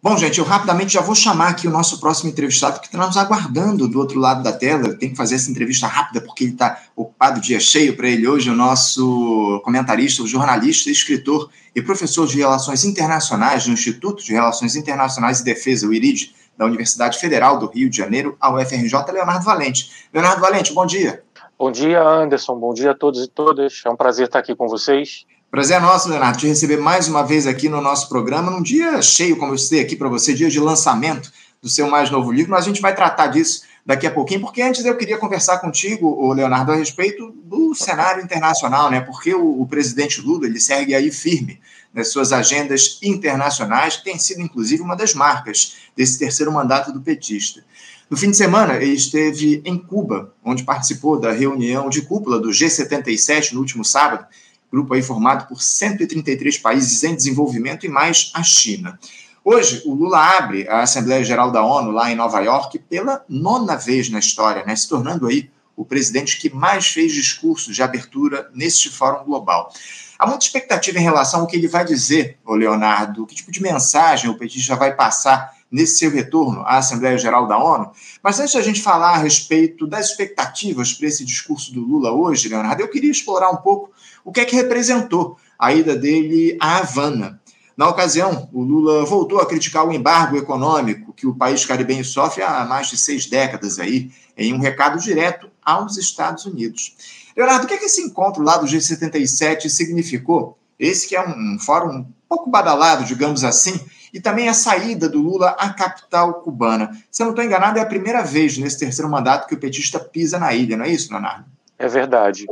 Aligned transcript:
Bom, 0.00 0.16
gente, 0.16 0.38
eu 0.38 0.44
rapidamente 0.44 0.92
já 0.92 1.00
vou 1.00 1.14
chamar 1.14 1.48
aqui 1.48 1.66
o 1.66 1.72
nosso 1.72 1.98
próximo 1.98 2.30
entrevistado, 2.30 2.78
que 2.78 2.86
está 2.86 3.04
nos 3.04 3.16
aguardando 3.16 3.88
do 3.88 3.98
outro 3.98 4.20
lado 4.20 4.44
da 4.44 4.52
tela. 4.52 4.94
Tem 4.94 5.10
que 5.10 5.16
fazer 5.16 5.34
essa 5.34 5.50
entrevista 5.50 5.88
rápida, 5.88 6.20
porque 6.20 6.44
ele 6.44 6.52
está 6.52 6.80
ocupado, 6.94 7.40
dia 7.40 7.58
cheio 7.58 7.96
para 7.96 8.08
ele 8.08 8.28
hoje, 8.28 8.48
o 8.48 8.54
nosso 8.54 9.60
comentarista, 9.64 10.22
o 10.22 10.26
jornalista, 10.26 10.88
escritor 10.88 11.50
e 11.74 11.82
professor 11.82 12.28
de 12.28 12.36
Relações 12.36 12.84
Internacionais 12.84 13.64
do 13.64 13.72
Instituto 13.72 14.22
de 14.22 14.32
Relações 14.32 14.76
Internacionais 14.76 15.40
e 15.40 15.44
Defesa, 15.44 15.88
o 15.88 15.92
IRID, 15.92 16.32
da 16.56 16.64
Universidade 16.64 17.18
Federal 17.18 17.58
do 17.58 17.66
Rio 17.66 17.90
de 17.90 17.96
Janeiro, 17.96 18.36
a 18.40 18.54
UFRJ, 18.54 19.12
Leonardo 19.12 19.44
Valente. 19.44 20.06
Leonardo 20.14 20.40
Valente, 20.40 20.72
bom 20.72 20.86
dia. 20.86 21.24
Bom 21.58 21.72
dia, 21.72 22.00
Anderson. 22.00 22.54
Bom 22.56 22.72
dia 22.72 22.92
a 22.92 22.94
todos 22.94 23.24
e 23.24 23.26
todas. 23.26 23.82
É 23.84 23.90
um 23.90 23.96
prazer 23.96 24.26
estar 24.26 24.38
aqui 24.38 24.54
com 24.54 24.68
vocês. 24.68 25.26
Prazer 25.50 25.78
é 25.78 25.80
nosso, 25.80 26.10
Leonardo, 26.10 26.36
te 26.36 26.46
receber 26.46 26.76
mais 26.76 27.08
uma 27.08 27.22
vez 27.22 27.46
aqui 27.46 27.70
no 27.70 27.80
nosso 27.80 28.10
programa, 28.10 28.50
num 28.50 28.62
dia 28.62 29.00
cheio, 29.00 29.34
como 29.34 29.54
eu 29.54 29.58
citei 29.58 29.80
aqui 29.80 29.96
para 29.96 30.06
você, 30.06 30.34
dia 30.34 30.50
de 30.50 30.60
lançamento 30.60 31.32
do 31.62 31.70
seu 31.70 31.88
mais 31.88 32.10
novo 32.10 32.30
livro, 32.30 32.50
mas 32.50 32.64
a 32.64 32.68
gente 32.68 32.82
vai 32.82 32.94
tratar 32.94 33.28
disso 33.28 33.62
daqui 33.84 34.06
a 34.06 34.10
pouquinho, 34.10 34.42
porque 34.42 34.60
antes 34.60 34.84
eu 34.84 34.94
queria 34.94 35.16
conversar 35.16 35.56
contigo, 35.58 36.34
Leonardo, 36.34 36.72
a 36.72 36.76
respeito 36.76 37.30
do 37.44 37.74
cenário 37.74 38.22
internacional, 38.22 38.90
né? 38.90 39.00
Porque 39.00 39.34
o, 39.34 39.62
o 39.62 39.66
presidente 39.66 40.20
Lula 40.20 40.44
ele 40.44 40.60
segue 40.60 40.94
aí 40.94 41.10
firme 41.10 41.58
nas 41.94 42.08
suas 42.08 42.30
agendas 42.30 42.98
internacionais, 43.02 43.96
que 43.96 44.04
tem 44.04 44.18
sido, 44.18 44.42
inclusive, 44.42 44.82
uma 44.82 44.94
das 44.94 45.14
marcas 45.14 45.76
desse 45.96 46.18
terceiro 46.18 46.52
mandato 46.52 46.92
do 46.92 47.00
petista. 47.00 47.64
No 48.10 48.18
fim 48.18 48.30
de 48.30 48.36
semana, 48.36 48.74
ele 48.76 48.92
esteve 48.92 49.62
em 49.64 49.78
Cuba, 49.78 50.34
onde 50.44 50.62
participou 50.62 51.18
da 51.18 51.32
reunião 51.32 51.88
de 51.88 52.02
cúpula 52.02 52.38
do 52.38 52.50
G77 52.50 53.52
no 53.52 53.60
último 53.60 53.82
sábado, 53.82 54.26
grupo 54.70 54.94
aí 54.94 55.02
formado 55.02 55.46
por 55.48 55.62
133 55.62 56.58
países 56.58 57.02
em 57.02 57.14
desenvolvimento 57.14 57.86
e 57.86 57.88
mais 57.88 58.30
a 58.34 58.42
China. 58.42 58.98
Hoje, 59.44 59.82
o 59.86 59.94
Lula 59.94 60.18
abre 60.36 60.68
a 60.68 60.82
Assembleia 60.82 61.24
Geral 61.24 61.50
da 61.50 61.64
ONU 61.64 61.90
lá 61.90 62.10
em 62.10 62.14
Nova 62.14 62.40
York 62.40 62.78
pela 62.80 63.24
nona 63.28 63.76
vez 63.76 64.10
na 64.10 64.18
história, 64.18 64.64
né, 64.64 64.76
se 64.76 64.88
tornando 64.88 65.26
aí 65.26 65.50
o 65.74 65.84
presidente 65.84 66.38
que 66.38 66.52
mais 66.52 66.88
fez 66.88 67.12
discursos 67.12 67.74
de 67.74 67.82
abertura 67.82 68.50
neste 68.52 68.90
fórum 68.90 69.24
global. 69.24 69.72
Há 70.18 70.26
muita 70.26 70.44
expectativa 70.44 70.98
em 70.98 71.02
relação 71.02 71.40
ao 71.40 71.46
que 71.46 71.56
ele 71.56 71.68
vai 71.68 71.84
dizer, 71.84 72.36
o 72.44 72.54
Leonardo, 72.54 73.24
que 73.24 73.36
tipo 73.36 73.52
de 73.52 73.62
mensagem 73.62 74.28
o 74.28 74.36
petista 74.36 74.74
vai 74.74 74.94
passar 74.94 75.56
nesse 75.70 75.98
seu 75.98 76.10
retorno 76.10 76.62
à 76.62 76.78
Assembleia 76.78 77.16
Geral 77.16 77.46
da 77.46 77.56
ONU. 77.56 77.92
Mas 78.22 78.40
antes 78.40 78.54
da 78.54 78.62
gente 78.62 78.82
falar 78.82 79.10
a 79.10 79.18
respeito 79.18 79.86
das 79.86 80.10
expectativas 80.10 80.92
para 80.92 81.06
esse 81.06 81.24
discurso 81.24 81.72
do 81.72 81.80
Lula 81.80 82.10
hoje, 82.10 82.48
Leonardo, 82.48 82.82
eu 82.82 82.88
queria 82.88 83.10
explorar 83.10 83.50
um 83.50 83.56
pouco 83.56 83.92
o 84.28 84.32
que 84.32 84.40
é 84.40 84.44
que 84.44 84.54
representou 84.54 85.38
a 85.58 85.72
ida 85.72 85.96
dele 85.96 86.58
à 86.60 86.76
Havana. 86.76 87.40
Na 87.74 87.88
ocasião, 87.88 88.46
o 88.52 88.62
Lula 88.62 89.06
voltou 89.06 89.40
a 89.40 89.46
criticar 89.46 89.86
o 89.86 89.92
embargo 89.92 90.36
econômico 90.36 91.14
que 91.14 91.26
o 91.26 91.34
país 91.34 91.64
caribenho 91.64 92.04
sofre 92.04 92.42
há 92.42 92.62
mais 92.66 92.90
de 92.90 92.98
seis 92.98 93.24
décadas 93.24 93.78
aí, 93.78 94.10
em 94.36 94.52
um 94.52 94.58
recado 94.58 95.00
direto 95.00 95.48
aos 95.64 95.96
Estados 95.96 96.44
Unidos. 96.44 96.94
Leonardo, 97.34 97.64
o 97.64 97.66
que 97.66 97.72
é 97.72 97.78
que 97.78 97.86
esse 97.86 98.02
encontro 98.02 98.42
lá 98.42 98.58
do 98.58 98.66
G77 98.66 99.66
significou? 99.70 100.58
Esse 100.78 101.08
que 101.08 101.16
é 101.16 101.26
um 101.26 101.58
fórum 101.58 101.90
um 101.90 102.06
pouco 102.28 102.50
badalado, 102.50 103.04
digamos 103.04 103.44
assim, 103.44 103.80
e 104.12 104.20
também 104.20 104.50
a 104.50 104.54
saída 104.54 105.08
do 105.08 105.22
Lula 105.22 105.56
à 105.58 105.70
capital 105.70 106.34
cubana. 106.42 106.90
Se 107.10 107.22
eu 107.22 107.24
não 107.24 107.32
estou 107.32 107.42
enganado, 107.42 107.78
é 107.78 107.82
a 107.82 107.86
primeira 107.86 108.22
vez 108.22 108.58
nesse 108.58 108.78
terceiro 108.78 109.10
mandato 109.10 109.48
que 109.48 109.54
o 109.54 109.58
petista 109.58 109.98
pisa 109.98 110.38
na 110.38 110.52
ilha, 110.52 110.76
não 110.76 110.84
é 110.84 110.90
isso, 110.90 111.10
Leonardo? 111.10 111.46
É 111.78 111.88
verdade. 111.88 112.44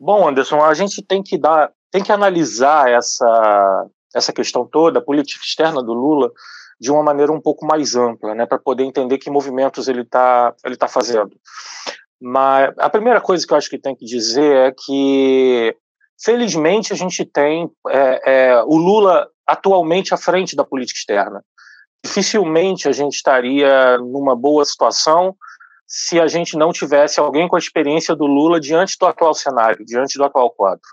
Bom, 0.00 0.28
Anderson, 0.28 0.62
a 0.62 0.74
gente 0.74 1.02
tem 1.02 1.22
que 1.22 1.36
dar, 1.36 1.72
tem 1.90 2.02
que 2.02 2.12
analisar 2.12 2.90
essa 2.90 3.86
essa 4.14 4.32
questão 4.32 4.66
toda, 4.66 4.98
a 5.00 5.04
política 5.04 5.44
externa 5.44 5.82
do 5.82 5.92
Lula, 5.92 6.32
de 6.80 6.90
uma 6.90 7.02
maneira 7.02 7.30
um 7.30 7.40
pouco 7.40 7.66
mais 7.66 7.94
ampla, 7.94 8.34
né, 8.34 8.46
para 8.46 8.58
poder 8.58 8.84
entender 8.84 9.18
que 9.18 9.30
movimentos 9.30 9.86
ele 9.86 10.02
está 10.02 10.54
ele 10.64 10.76
tá 10.76 10.88
fazendo. 10.88 11.36
Mas 12.20 12.72
a 12.78 12.90
primeira 12.90 13.20
coisa 13.20 13.46
que 13.46 13.52
eu 13.52 13.56
acho 13.56 13.70
que 13.70 13.78
tem 13.78 13.94
que 13.94 14.04
dizer 14.04 14.56
é 14.56 14.72
que, 14.76 15.76
felizmente, 16.20 16.92
a 16.92 16.96
gente 16.96 17.24
tem 17.24 17.70
é, 17.88 18.22
é, 18.26 18.62
o 18.64 18.76
Lula 18.76 19.28
atualmente 19.46 20.12
à 20.12 20.16
frente 20.16 20.56
da 20.56 20.64
política 20.64 20.98
externa. 20.98 21.44
Dificilmente 22.04 22.88
a 22.88 22.92
gente 22.92 23.14
estaria 23.14 23.98
numa 23.98 24.34
boa 24.34 24.64
situação 24.64 25.36
se 25.88 26.20
a 26.20 26.26
gente 26.26 26.54
não 26.54 26.70
tivesse 26.70 27.18
alguém 27.18 27.48
com 27.48 27.56
a 27.56 27.58
experiência 27.58 28.14
do 28.14 28.26
Lula 28.26 28.60
diante 28.60 28.96
do 29.00 29.06
atual 29.06 29.32
cenário, 29.32 29.84
diante 29.86 30.18
do 30.18 30.24
atual 30.24 30.50
quadro. 30.50 30.86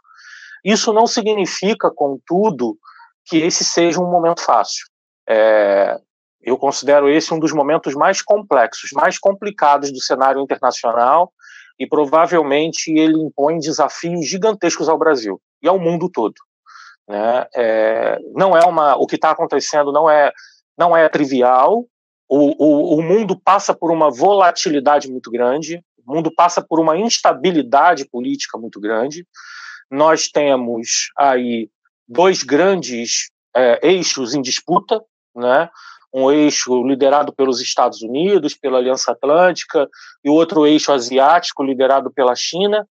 Isso 0.64 0.94
não 0.94 1.06
significa, 1.06 1.92
contudo, 1.92 2.78
que 3.26 3.38
esse 3.38 3.66
seja 3.66 4.00
um 4.00 4.10
momento 4.10 4.42
fácil. 4.42 4.88
É, 5.28 6.00
eu 6.42 6.58
considero 6.58 7.10
esse 7.10 7.34
um 7.34 7.40
dos 7.40 7.52
momentos 7.52 7.94
mais 7.94 8.22
complexos, 8.22 8.92
mais 8.94 9.20
complicados 9.20 9.92
do 9.92 10.00
cenário 10.00 10.42
internacional 10.42 11.34
e 11.78 11.86
provavelmente 11.86 12.92
ele 12.92 13.20
impõe 13.20 13.60
desafios 13.60 14.26
gigantescos 14.26 14.88
ao 14.88 14.98
Brasil 14.98 15.42
e 15.62 15.68
ao 15.68 15.78
mundo 15.78 16.10
todo. 16.10 16.36
Né? 17.08 17.48
É, 17.56 18.18
não 18.34 18.56
é 18.56 18.64
uma, 18.64 18.96
o 18.96 19.06
que 19.06 19.16
está 19.16 19.32
acontecendo 19.32 19.92
não 19.92 20.10
é 20.10 20.32
não 20.78 20.96
é 20.96 21.08
trivial, 21.08 21.86
o, 22.28 22.64
o, 22.64 23.00
o 23.00 23.02
mundo 23.02 23.40
passa 23.40 23.74
por 23.74 23.92
uma 23.92 24.10
volatilidade 24.10 25.10
muito 25.10 25.30
grande, 25.30 25.84
o 26.06 26.14
mundo 26.14 26.34
passa 26.34 26.62
por 26.62 26.80
uma 26.80 26.98
instabilidade 26.98 28.06
política 28.10 28.58
muito 28.58 28.80
grande. 28.80 29.26
Nós 29.90 30.28
temos 30.28 31.10
aí 31.18 31.70
dois 32.08 32.44
grandes 32.44 33.32
é, 33.56 33.80
eixos 33.88 34.34
em 34.34 34.42
disputa, 34.42 35.02
né? 35.36 35.70
um 36.14 36.32
eixo 36.32 36.82
liderado 36.84 37.34
pelos 37.34 37.60
Estados 37.60 38.02
Unidos, 38.02 38.54
pela 38.54 38.78
Aliança 38.78 39.12
Atlântica, 39.12 39.90
e 40.24 40.30
outro 40.30 40.66
eixo 40.66 40.94
asiático 40.94 41.64
liderado 41.64 42.10
pela 42.10 42.36
China. 42.36 42.88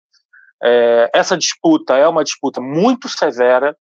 É, 0.62 1.11
essa 1.15 1.37
disputa 1.37 1.97
é 1.97 2.06
uma 2.06 2.23
disputa 2.23 2.61
muito 2.61 3.09
severa, 3.09 3.77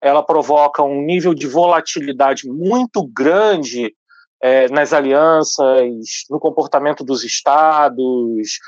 ela 0.00 0.22
provoca 0.22 0.82
um 0.82 1.00
nível 1.02 1.32
de 1.32 1.46
volatilidade 1.46 2.48
muito 2.48 3.06
grande 3.06 3.94
é, 4.40 4.68
nas 4.68 4.92
alianças, 4.92 6.24
no 6.30 6.38
comportamento 6.38 7.04
dos 7.04 7.24
estados. 7.24 8.58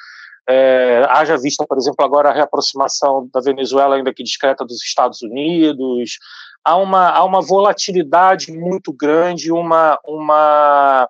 É, 0.49 1.05
haja 1.11 1.37
vista, 1.37 1.67
por 1.67 1.77
exemplo, 1.77 2.05
agora 2.05 2.31
a 2.31 2.33
reaproximação 2.33 3.29
da 3.33 3.41
Venezuela, 3.41 3.97
ainda 3.97 4.15
que 4.15 4.23
discreta, 4.23 4.65
dos 4.65 4.83
Estados 4.83 5.21
Unidos. 5.21 6.19
Há 6.65 6.77
uma, 6.77 7.11
há 7.11 7.25
uma 7.25 7.43
volatilidade 7.43 8.51
muito 8.51 8.93
grande, 8.93 9.53
uma, 9.53 9.99
uma, 10.07 11.09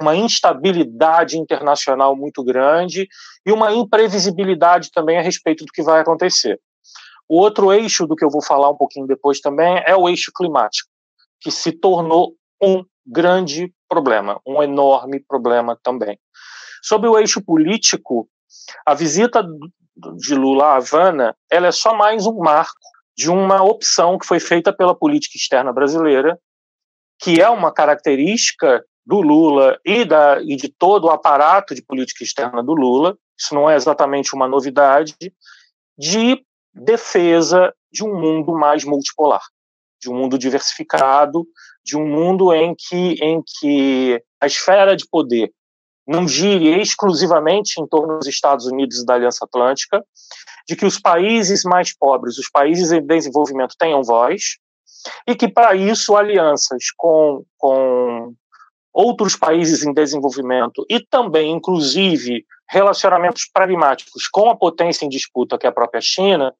uma 0.00 0.14
instabilidade 0.14 1.38
internacional 1.38 2.14
muito 2.16 2.42
grande 2.44 3.08
e 3.44 3.52
uma 3.52 3.72
imprevisibilidade 3.72 4.90
também 4.92 5.18
a 5.18 5.22
respeito 5.22 5.64
do 5.64 5.72
que 5.72 5.82
vai 5.82 6.00
acontecer. 6.00 6.60
O 7.28 7.38
outro 7.38 7.72
eixo 7.72 8.06
do 8.06 8.14
que 8.14 8.24
eu 8.24 8.30
vou 8.30 8.42
falar 8.42 8.70
um 8.70 8.76
pouquinho 8.76 9.06
depois 9.06 9.40
também 9.40 9.82
é 9.84 9.96
o 9.96 10.08
eixo 10.08 10.30
climático, 10.34 10.88
que 11.40 11.50
se 11.50 11.72
tornou 11.72 12.34
um 12.62 12.84
grande 13.06 13.72
problema, 13.88 14.40
um 14.46 14.62
enorme 14.62 15.20
problema 15.20 15.78
também. 15.82 16.18
Sobre 16.82 17.08
o 17.08 17.18
eixo 17.18 17.42
político, 17.42 18.28
a 18.84 18.94
visita 18.94 19.46
de 20.16 20.34
Lula 20.34 20.66
à 20.66 20.76
Havana, 20.76 21.34
ela 21.50 21.68
é 21.68 21.72
só 21.72 21.94
mais 21.94 22.26
um 22.26 22.38
marco 22.38 22.74
de 23.16 23.30
uma 23.30 23.62
opção 23.62 24.18
que 24.18 24.26
foi 24.26 24.38
feita 24.38 24.72
pela 24.72 24.94
política 24.94 25.38
externa 25.38 25.72
brasileira, 25.72 26.38
que 27.18 27.40
é 27.40 27.48
uma 27.48 27.72
característica 27.72 28.84
do 29.06 29.20
Lula 29.20 29.78
e, 29.84 30.04
da, 30.04 30.42
e 30.42 30.56
de 30.56 30.68
todo 30.68 31.06
o 31.06 31.10
aparato 31.10 31.74
de 31.74 31.82
política 31.82 32.24
externa 32.24 32.62
do 32.62 32.74
Lula, 32.74 33.16
isso 33.38 33.54
não 33.54 33.70
é 33.70 33.76
exatamente 33.76 34.34
uma 34.34 34.48
novidade, 34.48 35.14
de 35.96 36.44
defesa 36.74 37.72
de 37.90 38.04
um 38.04 38.20
mundo 38.20 38.52
mais 38.52 38.84
multipolar, 38.84 39.42
de 40.06 40.10
um 40.10 40.14
mundo 40.14 40.38
diversificado, 40.38 41.44
de 41.84 41.96
um 41.96 42.06
mundo 42.06 42.54
em 42.54 42.74
que, 42.76 43.14
em 43.20 43.42
que 43.42 44.22
a 44.40 44.46
esfera 44.46 44.96
de 44.96 45.04
poder 45.10 45.52
não 46.06 46.28
gire 46.28 46.80
exclusivamente 46.80 47.80
em 47.80 47.86
torno 47.86 48.18
dos 48.18 48.28
Estados 48.28 48.66
Unidos 48.66 48.98
e 48.98 49.04
da 49.04 49.14
Aliança 49.14 49.44
Atlântica, 49.44 50.04
de 50.68 50.76
que 50.76 50.86
os 50.86 51.00
países 51.00 51.64
mais 51.64 51.96
pobres, 51.96 52.38
os 52.38 52.48
países 52.48 52.92
em 52.92 53.04
desenvolvimento 53.04 53.74
tenham 53.76 54.04
voz, 54.04 54.58
e 55.26 55.34
que 55.34 55.48
para 55.48 55.74
isso 55.74 56.16
alianças 56.16 56.84
com, 56.96 57.44
com 57.58 58.32
outros 58.92 59.34
países 59.34 59.84
em 59.84 59.92
desenvolvimento 59.92 60.86
e 60.88 61.00
também, 61.00 61.50
inclusive, 61.50 62.44
relacionamentos 62.68 63.48
pragmáticos 63.52 64.28
com 64.28 64.48
a 64.48 64.56
potência 64.56 65.04
em 65.04 65.08
disputa, 65.08 65.58
que 65.58 65.66
é 65.66 65.68
a 65.68 65.72
própria 65.72 66.00
China, 66.00 66.54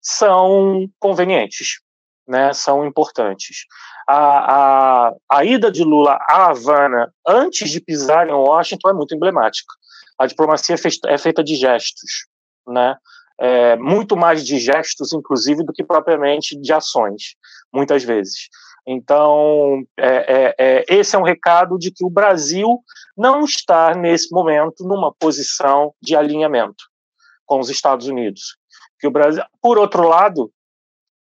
são 0.00 0.88
convenientes, 0.98 1.80
né, 2.28 2.52
são 2.52 2.86
importantes 2.86 3.66
a, 4.08 5.08
a, 5.08 5.14
a 5.30 5.44
ida 5.44 5.70
de 5.70 5.84
Lula 5.84 6.18
à 6.30 6.46
Havana 6.46 7.12
antes 7.26 7.70
de 7.70 7.78
pisar 7.78 8.26
em 8.26 8.32
Washington 8.32 8.88
é 8.88 8.92
muito 8.94 9.14
emblemática. 9.14 9.68
A 10.18 10.26
diplomacia 10.26 10.76
é 11.06 11.18
feita 11.18 11.44
de 11.44 11.54
gestos, 11.54 12.26
né? 12.66 12.96
É, 13.40 13.76
muito 13.76 14.16
mais 14.16 14.44
de 14.44 14.58
gestos, 14.58 15.12
inclusive, 15.12 15.62
do 15.62 15.72
que 15.72 15.84
propriamente 15.84 16.58
de 16.58 16.72
ações, 16.72 17.36
muitas 17.72 18.02
vezes. 18.02 18.48
Então, 18.84 19.84
é, 19.96 20.08
é, 20.08 20.54
é, 20.58 20.84
esse 20.88 21.14
é 21.14 21.18
um 21.18 21.22
recado 21.22 21.78
de 21.78 21.92
que 21.92 22.04
o 22.04 22.10
Brasil 22.10 22.80
não 23.16 23.44
está, 23.44 23.94
nesse 23.94 24.32
momento, 24.32 24.84
numa 24.84 25.14
posição 25.14 25.92
de 26.02 26.16
alinhamento 26.16 26.82
com 27.46 27.60
os 27.60 27.68
Estados 27.68 28.08
Unidos. 28.08 28.56
Que 28.98 29.06
o 29.06 29.10
Brasil, 29.10 29.44
por 29.62 29.78
outro 29.78 30.08
lado, 30.08 30.50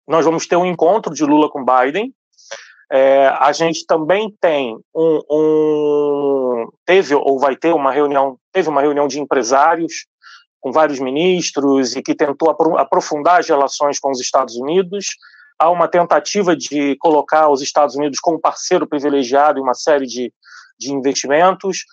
nós 0.08 0.24
vamos 0.24 0.46
ter 0.46 0.56
um 0.56 0.66
encontro 0.66 1.12
de 1.14 1.24
Lula 1.24 1.50
com 1.50 1.64
Biden. 1.64 2.12
É, 2.90 3.28
a 3.38 3.52
gente 3.52 3.84
também 3.86 4.34
tem 4.40 4.74
um, 4.94 5.20
um, 5.30 6.68
teve 6.86 7.14
ou 7.14 7.38
vai 7.38 7.54
ter 7.54 7.74
uma 7.74 7.92
reunião, 7.92 8.38
teve 8.50 8.68
uma 8.68 8.80
reunião 8.80 9.06
de 9.06 9.20
empresários 9.20 10.06
com 10.58 10.72
vários 10.72 10.98
ministros 10.98 11.94
e 11.94 12.02
que 12.02 12.14
tentou 12.14 12.50
aprofundar 12.50 13.40
as 13.40 13.48
relações 13.48 14.00
com 14.00 14.10
os 14.10 14.20
Estados 14.20 14.56
Unidos 14.56 15.08
há 15.58 15.68
uma 15.70 15.88
tentativa 15.88 16.56
de 16.56 16.96
colocar 16.96 17.48
os 17.48 17.60
Estados 17.60 17.96
Unidos 17.96 18.20
como 18.20 18.40
parceiro 18.40 18.86
privilegiado 18.86 19.58
em 19.58 19.62
uma 19.62 19.74
série 19.74 20.06
de, 20.06 20.32
de 20.78 20.92
investimentos. 20.92 21.84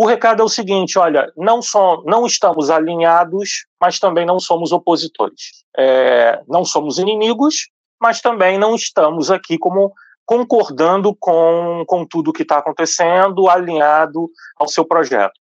O 0.00 0.06
recado 0.06 0.40
é 0.40 0.44
o 0.44 0.48
seguinte: 0.48 0.98
olha, 0.98 1.30
não, 1.36 1.60
só, 1.60 2.02
não 2.06 2.24
estamos 2.24 2.70
alinhados, 2.70 3.66
mas 3.78 3.98
também 3.98 4.24
não 4.24 4.40
somos 4.40 4.72
opositores. 4.72 5.62
É, 5.76 6.40
não 6.48 6.64
somos 6.64 6.96
inimigos, 6.96 7.68
mas 8.00 8.22
também 8.22 8.56
não 8.56 8.74
estamos 8.74 9.30
aqui 9.30 9.58
como 9.58 9.92
concordando 10.24 11.14
com, 11.20 11.84
com 11.86 12.06
tudo 12.06 12.30
o 12.30 12.32
que 12.32 12.44
está 12.44 12.56
acontecendo, 12.56 13.46
alinhado 13.46 14.30
ao 14.56 14.66
seu 14.66 14.86
projeto. 14.86 15.38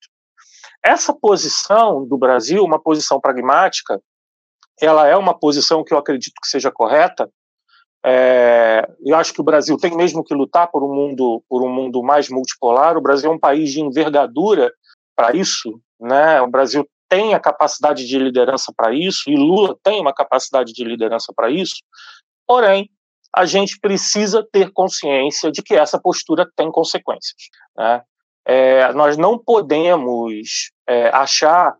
Essa 0.83 1.13
posição 1.13 2.05
do 2.05 2.17
Brasil, 2.17 2.61
uma 2.61 2.81
posição 2.81 3.17
pragmática, 3.17 4.01
ela 4.81 5.07
é 5.07 5.15
uma 5.15 5.33
posição 5.33 5.85
que 5.85 5.93
eu 5.93 5.97
acredito 5.97 6.33
que 6.41 6.49
seja 6.49 6.69
correta, 6.69 7.31
é, 8.05 8.89
eu 9.05 9.15
acho 9.15 9.33
que 9.33 9.41
o 9.41 9.43
Brasil 9.43 9.77
tem 9.77 9.95
mesmo 9.95 10.23
que 10.23 10.33
lutar 10.33 10.69
por 10.71 10.83
um 10.83 10.93
mundo 10.93 11.43
por 11.49 11.63
um 11.63 11.69
mundo 11.69 12.01
mais 12.01 12.29
multipolar. 12.29 12.97
O 12.97 13.01
Brasil 13.01 13.29
é 13.29 13.33
um 13.33 13.39
país 13.39 13.71
de 13.71 13.81
envergadura 13.81 14.71
para 15.15 15.35
isso, 15.35 15.79
né? 15.99 16.41
O 16.41 16.47
Brasil 16.47 16.87
tem 17.09 17.33
a 17.33 17.39
capacidade 17.39 18.05
de 18.07 18.17
liderança 18.17 18.71
para 18.75 18.93
isso 18.93 19.29
e 19.29 19.35
Lula 19.35 19.75
tem 19.83 19.99
uma 19.99 20.13
capacidade 20.13 20.71
de 20.71 20.83
liderança 20.83 21.33
para 21.35 21.49
isso. 21.49 21.77
Porém, 22.47 22.89
a 23.35 23.45
gente 23.45 23.79
precisa 23.79 24.47
ter 24.51 24.71
consciência 24.71 25.51
de 25.51 25.61
que 25.61 25.75
essa 25.75 25.99
postura 25.99 26.49
tem 26.55 26.71
consequências. 26.71 27.49
Né? 27.75 28.01
É, 28.45 28.93
nós 28.93 29.17
não 29.17 29.37
podemos 29.37 30.71
é, 30.87 31.09
achar 31.09 31.75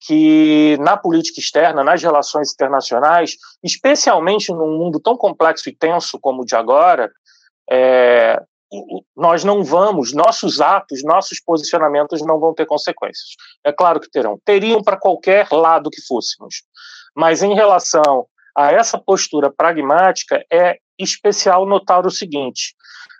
que 0.00 0.78
na 0.80 0.96
política 0.96 1.40
externa, 1.40 1.84
nas 1.84 2.02
relações 2.02 2.52
internacionais, 2.52 3.36
especialmente 3.62 4.50
num 4.50 4.78
mundo 4.78 4.98
tão 4.98 5.16
complexo 5.16 5.68
e 5.68 5.76
tenso 5.76 6.18
como 6.18 6.42
o 6.42 6.44
de 6.44 6.56
agora, 6.56 7.10
é, 7.70 8.40
nós 9.16 9.44
não 9.44 9.62
vamos, 9.62 10.12
nossos 10.12 10.60
atos, 10.60 11.02
nossos 11.02 11.40
posicionamentos 11.40 12.22
não 12.22 12.38
vão 12.38 12.54
ter 12.54 12.66
consequências. 12.66 13.34
É 13.64 13.72
claro 13.72 14.00
que 14.00 14.10
terão. 14.10 14.38
Teriam 14.44 14.82
para 14.82 14.96
qualquer 14.96 15.48
lado 15.50 15.90
que 15.90 16.00
fôssemos. 16.06 16.62
Mas 17.14 17.42
em 17.42 17.54
relação 17.54 18.26
a 18.56 18.72
essa 18.72 18.98
postura 18.98 19.50
pragmática, 19.50 20.44
é 20.50 20.78
especial 20.98 21.66
notar 21.66 22.06
o 22.06 22.10
seguinte: 22.10 22.74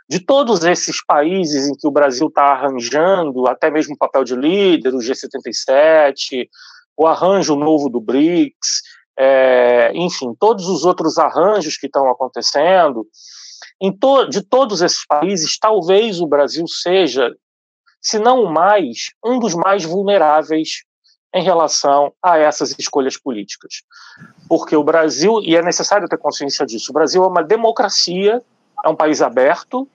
de 0.09 0.21
todos 0.21 0.65
esses 0.65 1.05
países 1.05 1.69
em 1.69 1.75
que 1.75 1.87
o 1.87 1.91
Brasil 1.91 2.29
está 2.29 2.45
arranjando, 2.45 3.49
até 3.49 3.71
mesmo 3.71 3.95
o 3.95 3.99
papel 3.99 4.25
de 4.25 4.37
líder, 4.37 4.95
o 4.95 4.99
G77, 4.99 6.49
o 7.01 7.07
arranjo 7.07 7.57
novo 7.57 7.89
do 7.89 7.99
BRICS, 7.99 8.83
é, 9.19 9.91
enfim, 9.95 10.35
todos 10.39 10.69
os 10.69 10.85
outros 10.85 11.17
arranjos 11.17 11.79
que 11.79 11.87
estão 11.87 12.11
acontecendo, 12.11 13.07
to, 13.99 14.29
de 14.29 14.43
todos 14.43 14.83
esses 14.83 15.07
países, 15.07 15.59
talvez 15.59 16.21
o 16.21 16.27
Brasil 16.27 16.67
seja, 16.69 17.35
se 18.03 18.19
não 18.19 18.45
o 18.45 18.53
mais, 18.53 19.13
um 19.25 19.39
dos 19.39 19.55
mais 19.55 19.83
vulneráveis 19.83 20.85
em 21.35 21.43
relação 21.43 22.13
a 22.23 22.37
essas 22.37 22.79
escolhas 22.79 23.17
políticas. 23.17 23.83
Porque 24.47 24.77
o 24.77 24.85
Brasil, 24.85 25.41
e 25.43 25.57
é 25.57 25.63
necessário 25.63 26.07
ter 26.07 26.19
consciência 26.19 26.67
disso, 26.67 26.91
o 26.91 26.95
Brasil 26.95 27.25
é 27.25 27.27
uma 27.27 27.43
democracia, 27.43 28.43
é 28.85 28.89
um 28.91 28.97
país 28.97 29.23
aberto 29.23 29.89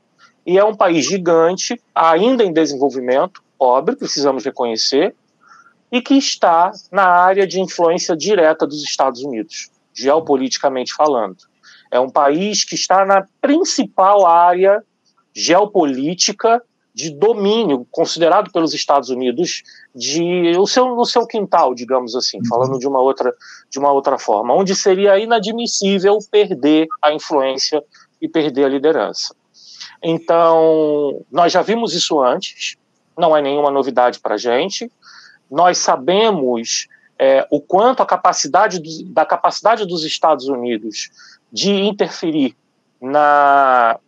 e 0.43 0.57
é 0.57 0.63
um 0.63 0.75
país 0.75 1.05
gigante, 1.05 1.79
ainda 1.93 2.43
em 2.43 2.51
desenvolvimento, 2.51 3.43
pobre, 3.59 3.95
precisamos 3.95 4.43
reconhecer, 4.43 5.15
e 5.91 6.01
que 6.01 6.15
está 6.15 6.71
na 6.91 7.05
área 7.05 7.47
de 7.47 7.59
influência 7.59 8.15
direta 8.15 8.65
dos 8.65 8.83
Estados 8.83 9.21
Unidos, 9.21 9.69
geopoliticamente 9.93 10.93
falando. 10.93 11.37
É 11.91 11.99
um 11.99 12.09
país 12.09 12.63
que 12.63 12.75
está 12.75 13.05
na 13.05 13.25
principal 13.39 14.25
área 14.25 14.83
geopolítica 15.33 16.61
de 16.95 17.09
domínio 17.09 17.85
considerado 17.91 18.49
pelos 18.51 18.73
Estados 18.73 19.09
Unidos 19.09 19.63
de 19.93 20.57
o 20.57 20.65
seu 20.65 20.95
no 20.95 21.05
seu 21.05 21.27
quintal, 21.27 21.75
digamos 21.75 22.15
assim, 22.15 22.37
uhum. 22.37 22.45
falando 22.45 22.79
de 22.79 22.87
uma 22.87 23.01
outra 23.01 23.33
de 23.69 23.77
uma 23.77 23.91
outra 23.91 24.17
forma, 24.17 24.53
onde 24.53 24.73
seria 24.73 25.19
inadmissível 25.19 26.17
perder 26.31 26.87
a 27.01 27.13
influência 27.13 27.83
e 28.21 28.29
perder 28.29 28.63
a 28.63 28.69
liderança. 28.69 29.35
Então, 30.01 31.21
nós 31.29 31.51
já 31.51 31.61
vimos 31.61 31.93
isso 31.93 32.21
antes, 32.21 32.77
não 33.17 33.35
é 33.35 33.41
nenhuma 33.41 33.69
novidade 33.69 34.19
para 34.19 34.35
a 34.35 34.37
gente 34.37 34.89
nós 35.49 35.77
sabemos 35.77 36.87
é, 37.17 37.47
o 37.49 37.61
quanto 37.61 38.03
a 38.03 38.05
capacidade 38.05 38.79
do, 38.79 39.13
da 39.13 39.25
capacidade 39.25 39.85
dos 39.85 40.03
Estados 40.03 40.47
Unidos 40.47 41.09
de 41.51 41.71
interferir 41.71 42.55
na, 43.01 43.99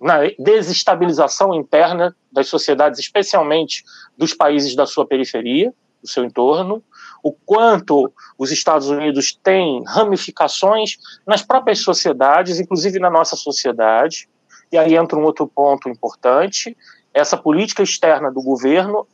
na 0.00 0.18
desestabilização 0.38 1.54
interna 1.54 2.14
das 2.32 2.48
sociedades, 2.48 2.98
especialmente 2.98 3.84
dos 4.16 4.34
países 4.34 4.74
da 4.74 4.86
sua 4.86 5.06
periferia, 5.06 5.72
do 6.02 6.08
seu 6.08 6.24
entorno, 6.24 6.82
o 7.22 7.32
quanto 7.32 8.12
os 8.36 8.50
Estados 8.50 8.88
Unidos 8.90 9.38
têm 9.42 9.82
ramificações 9.84 10.98
nas 11.26 11.40
próprias 11.40 11.78
sociedades, 11.78 12.60
inclusive 12.60 12.98
na 12.98 13.08
nossa 13.08 13.36
sociedade. 13.36 14.28
E 14.70 14.76
aí 14.76 14.94
entra 14.94 15.18
um 15.18 15.24
outro 15.24 15.46
ponto 15.46 15.88
importante: 15.88 16.76
essa 17.14 17.36
política 17.36 17.82
externa 17.82 18.30
do 18.30 18.42
governo 18.42 19.06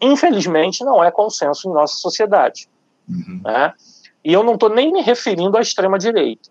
infelizmente, 0.00 0.84
não 0.84 1.02
é 1.02 1.10
consenso 1.10 1.68
em 1.68 1.72
nossa 1.72 1.96
sociedade. 1.96 2.68
Uhum. 3.08 3.40
Né? 3.44 3.72
E 4.24 4.32
eu 4.32 4.42
não 4.42 4.54
estou 4.54 4.68
nem 4.68 4.92
me 4.92 5.00
referindo 5.00 5.56
à 5.56 5.60
extrema-direita. 5.60 6.50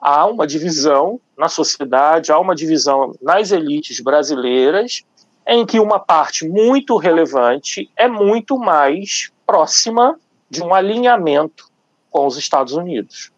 Há 0.00 0.26
uma 0.26 0.46
divisão 0.46 1.20
na 1.36 1.48
sociedade, 1.48 2.32
há 2.32 2.38
uma 2.38 2.54
divisão 2.54 3.14
nas 3.20 3.50
elites 3.50 4.00
brasileiras, 4.00 5.02
em 5.46 5.66
que 5.66 5.80
uma 5.80 5.98
parte 5.98 6.48
muito 6.48 6.96
relevante 6.96 7.90
é 7.96 8.08
muito 8.08 8.58
mais 8.58 9.32
próxima 9.44 10.18
de 10.48 10.62
um 10.62 10.72
alinhamento 10.72 11.68
com 12.10 12.26
os 12.26 12.36
Estados 12.36 12.74
Unidos. 12.74 13.32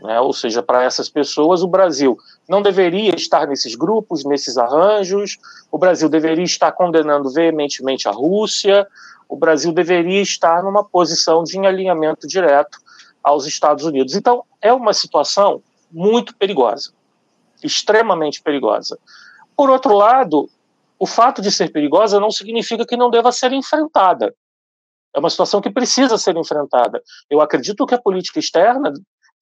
Né? 0.00 0.20
Ou 0.20 0.32
seja, 0.32 0.62
para 0.62 0.84
essas 0.84 1.08
pessoas, 1.08 1.62
o 1.62 1.68
Brasil 1.68 2.16
não 2.48 2.62
deveria 2.62 3.14
estar 3.14 3.46
nesses 3.46 3.74
grupos, 3.74 4.24
nesses 4.24 4.56
arranjos, 4.56 5.38
o 5.70 5.78
Brasil 5.78 6.08
deveria 6.08 6.44
estar 6.44 6.72
condenando 6.72 7.30
veementemente 7.30 8.08
a 8.08 8.12
Rússia, 8.12 8.86
o 9.28 9.36
Brasil 9.36 9.72
deveria 9.72 10.22
estar 10.22 10.62
numa 10.62 10.84
posição 10.84 11.42
de 11.42 11.58
alinhamento 11.58 12.26
direto 12.26 12.78
aos 13.22 13.46
Estados 13.46 13.84
Unidos. 13.84 14.14
Então, 14.14 14.44
é 14.60 14.72
uma 14.72 14.92
situação 14.92 15.62
muito 15.90 16.36
perigosa, 16.36 16.92
extremamente 17.62 18.42
perigosa. 18.42 18.98
Por 19.56 19.70
outro 19.70 19.94
lado, 19.94 20.48
o 20.98 21.06
fato 21.06 21.40
de 21.40 21.50
ser 21.50 21.72
perigosa 21.72 22.20
não 22.20 22.30
significa 22.30 22.86
que 22.86 22.96
não 22.96 23.10
deva 23.10 23.32
ser 23.32 23.52
enfrentada. 23.52 24.34
É 25.14 25.18
uma 25.18 25.30
situação 25.30 25.60
que 25.60 25.70
precisa 25.70 26.18
ser 26.18 26.36
enfrentada. 26.36 27.00
Eu 27.30 27.40
acredito 27.40 27.86
que 27.86 27.94
a 27.94 28.00
política 28.00 28.40
externa 28.40 28.92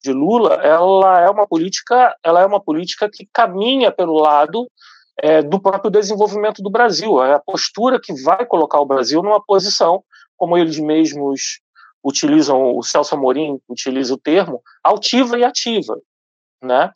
de 0.02 0.12
Lula, 0.12 0.54
ela 0.54 1.20
é 1.20 1.30
uma 1.30 1.46
política, 1.46 2.16
ela 2.22 2.40
é 2.40 2.46
uma 2.46 2.60
política 2.60 3.08
que 3.10 3.28
caminha 3.32 3.92
pelo 3.92 4.14
lado 4.14 4.68
é, 5.20 5.42
do 5.42 5.60
próprio 5.60 5.90
desenvolvimento 5.90 6.62
do 6.62 6.70
Brasil. 6.70 7.22
É 7.22 7.34
a 7.34 7.38
postura 7.38 8.00
que 8.00 8.12
vai 8.22 8.44
colocar 8.44 8.80
o 8.80 8.86
Brasil 8.86 9.22
numa 9.22 9.42
posição, 9.42 10.02
como 10.36 10.58
eles 10.58 10.78
mesmos 10.78 11.60
utilizam, 12.04 12.76
o 12.76 12.82
Celso 12.82 13.14
Amorim 13.14 13.60
utiliza 13.68 14.12
o 14.12 14.18
termo, 14.18 14.60
altiva 14.82 15.38
e 15.38 15.44
ativa, 15.44 15.96
né? 16.60 16.90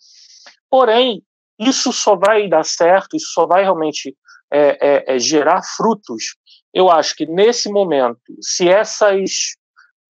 Porém, 0.68 1.22
isso 1.58 1.92
só 1.92 2.16
vai 2.16 2.48
dar 2.48 2.64
certo, 2.64 3.16
isso 3.16 3.28
só 3.32 3.46
vai 3.46 3.62
realmente 3.62 4.16
é, 4.52 5.14
é, 5.14 5.14
é 5.14 5.18
gerar 5.18 5.62
frutos. 5.62 6.36
Eu 6.74 6.90
acho 6.90 7.14
que 7.14 7.24
nesse 7.24 7.70
momento, 7.70 8.20
se 8.40 8.68
essas 8.68 9.54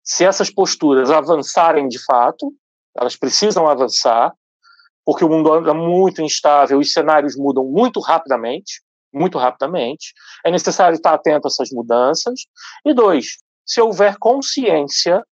se 0.02 0.24
essas 0.24 0.52
posturas 0.52 1.10
avançarem 1.10 1.88
de 1.88 1.98
fato, 2.06 2.54
elas 2.98 3.16
precisam 3.16 3.68
avançar, 3.68 4.34
porque 5.06 5.24
o 5.24 5.30
mundo 5.30 5.54
anda 5.54 5.74
muito 5.74 6.22
instável, 6.22 6.80
os 6.80 6.92
cenários 6.92 7.36
mudam 7.36 7.64
muito 7.64 8.00
rapidamente, 8.00 8.82
muito 9.14 9.38
rapidamente. 9.38 10.14
É 10.44 10.52
necessário 10.52 10.96
estar 10.96 11.14
atento 11.14 11.48
a 11.48 11.50
essas 11.50 11.70
mudanças. 11.72 12.42
E 12.86 12.94
dois, 12.94 13.38
se 13.66 13.80
houver 13.82 14.18
consciência 14.18 15.24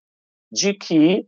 de 0.51 0.74
que 0.74 1.25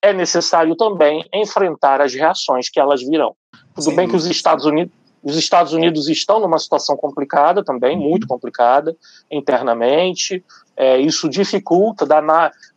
é 0.00 0.12
necessário 0.12 0.76
também 0.76 1.24
enfrentar 1.32 2.00
as 2.00 2.14
reações 2.14 2.68
que 2.68 2.80
elas 2.80 3.02
virão. 3.02 3.34
Tudo 3.74 3.84
Sem 3.84 3.96
bem 3.96 4.08
que 4.08 4.16
os 4.16 4.26
Estados 4.26 4.64
Unidos 4.64 4.92
os 5.22 5.36
Estados 5.36 5.72
Unidos 5.72 6.08
estão 6.08 6.40
numa 6.40 6.58
situação 6.58 6.96
complicada 6.96 7.64
também, 7.64 7.96
uhum. 7.96 8.10
muito 8.10 8.26
complicada 8.26 8.96
internamente. 9.30 10.44
É, 10.76 10.98
isso 10.98 11.28
dificulta, 11.28 12.04
dá, 12.04 12.20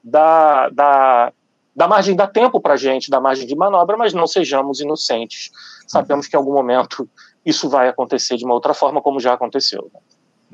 dá, 0.03 0.69
dá, 0.69 1.33
dá 1.75 1.87
margem, 1.87 2.15
dá 2.15 2.27
tempo 2.27 2.59
para 2.59 2.73
a 2.73 2.77
gente, 2.77 3.09
dá 3.09 3.19
margem 3.19 3.45
de 3.45 3.55
manobra, 3.55 3.97
mas 3.97 4.13
não 4.13 4.25
sejamos 4.25 4.79
inocentes. 4.79 5.51
Sabemos 5.87 6.27
que 6.27 6.35
em 6.35 6.39
algum 6.39 6.53
momento 6.53 7.09
isso 7.45 7.69
vai 7.69 7.87
acontecer 7.87 8.37
de 8.37 8.45
uma 8.45 8.53
outra 8.53 8.73
forma, 8.73 9.01
como 9.01 9.19
já 9.19 9.33
aconteceu. 9.33 9.89
Né? 9.93 9.99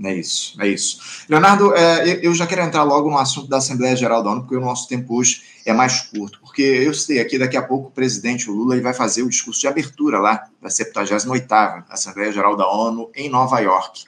É 0.03 0.13
isso, 0.15 0.59
é 0.59 0.67
isso. 0.67 1.25
Leonardo, 1.29 1.75
é, 1.75 2.19
eu 2.25 2.33
já 2.33 2.47
quero 2.47 2.61
entrar 2.61 2.83
logo 2.83 3.09
no 3.09 3.17
assunto 3.17 3.47
da 3.47 3.57
Assembleia 3.57 3.95
Geral 3.95 4.23
da 4.23 4.31
ONU, 4.31 4.41
porque 4.41 4.55
o 4.55 4.61
nosso 4.61 4.87
tempo 4.87 5.15
hoje 5.15 5.43
é 5.65 5.73
mais 5.73 6.01
curto. 6.01 6.39
Porque 6.39 6.61
eu 6.61 6.93
sei 6.93 7.19
aqui, 7.19 7.37
daqui 7.37 7.55
a 7.55 7.61
pouco, 7.61 7.89
o 7.89 7.91
presidente 7.91 8.49
Lula 8.49 8.73
ele 8.73 8.81
vai 8.81 8.93
fazer 8.93 9.21
o 9.21 9.29
discurso 9.29 9.59
de 9.59 9.67
abertura 9.67 10.19
lá 10.19 10.47
da 10.61 10.69
78ª 10.69 11.85
Assembleia 11.89 12.31
Geral 12.31 12.55
da 12.55 12.67
ONU 12.67 13.11
em 13.13 13.29
Nova 13.29 13.59
York. 13.59 14.05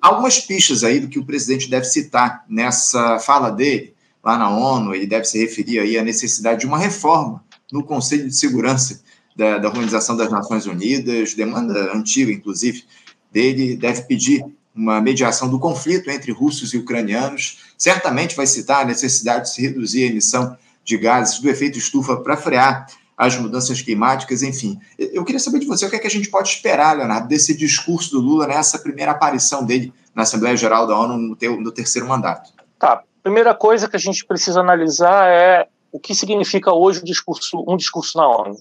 Algumas 0.00 0.38
pistas 0.38 0.84
aí 0.84 1.00
do 1.00 1.08
que 1.08 1.18
o 1.18 1.24
presidente 1.24 1.68
deve 1.68 1.84
citar 1.84 2.44
nessa 2.48 3.18
fala 3.18 3.50
dele 3.50 3.95
lá 4.26 4.36
na 4.36 4.50
ONU, 4.50 4.92
ele 4.92 5.06
deve 5.06 5.24
se 5.24 5.38
referir 5.38 5.78
aí 5.78 5.96
à 5.96 6.02
necessidade 6.02 6.62
de 6.62 6.66
uma 6.66 6.76
reforma 6.76 7.44
no 7.70 7.84
Conselho 7.84 8.26
de 8.26 8.36
Segurança 8.36 9.00
da, 9.36 9.58
da 9.58 9.68
Organização 9.68 10.16
das 10.16 10.28
Nações 10.28 10.66
Unidas, 10.66 11.32
demanda 11.34 11.92
antiga, 11.94 12.32
inclusive, 12.32 12.82
dele, 13.30 13.76
deve 13.76 14.02
pedir 14.02 14.44
uma 14.74 15.00
mediação 15.00 15.48
do 15.48 15.60
conflito 15.60 16.10
entre 16.10 16.32
russos 16.32 16.74
e 16.74 16.78
ucranianos. 16.78 17.60
Certamente 17.78 18.34
vai 18.34 18.48
citar 18.48 18.82
a 18.82 18.84
necessidade 18.84 19.44
de 19.44 19.54
se 19.54 19.62
reduzir 19.62 20.02
a 20.02 20.06
emissão 20.08 20.56
de 20.84 20.98
gases 20.98 21.38
do 21.38 21.48
efeito 21.48 21.78
estufa 21.78 22.16
para 22.16 22.36
frear 22.36 22.84
as 23.16 23.38
mudanças 23.38 23.80
climáticas, 23.80 24.42
enfim. 24.42 24.78
Eu 24.98 25.24
queria 25.24 25.38
saber 25.38 25.60
de 25.60 25.66
você 25.66 25.86
o 25.86 25.90
que, 25.90 25.96
é 25.96 25.98
que 26.00 26.06
a 26.06 26.10
gente 26.10 26.28
pode 26.28 26.48
esperar, 26.48 26.96
Leonardo, 26.96 27.28
desse 27.28 27.56
discurso 27.56 28.10
do 28.10 28.20
Lula 28.20 28.48
nessa 28.48 28.76
primeira 28.76 29.12
aparição 29.12 29.64
dele 29.64 29.92
na 30.12 30.22
Assembleia 30.22 30.56
Geral 30.56 30.84
da 30.84 30.98
ONU 30.98 31.16
no, 31.16 31.36
teu, 31.36 31.60
no 31.60 31.70
terceiro 31.70 32.08
mandato. 32.08 32.52
Tá. 32.76 33.02
Primeira 33.26 33.56
coisa 33.56 33.88
que 33.88 33.96
a 33.96 33.98
gente 33.98 34.24
precisa 34.24 34.60
analisar 34.60 35.28
é 35.28 35.68
o 35.90 35.98
que 35.98 36.14
significa 36.14 36.72
hoje 36.72 37.00
um 37.00 37.04
discurso, 37.04 37.64
um 37.66 37.76
discurso 37.76 38.16
na 38.16 38.28
ONU. 38.28 38.54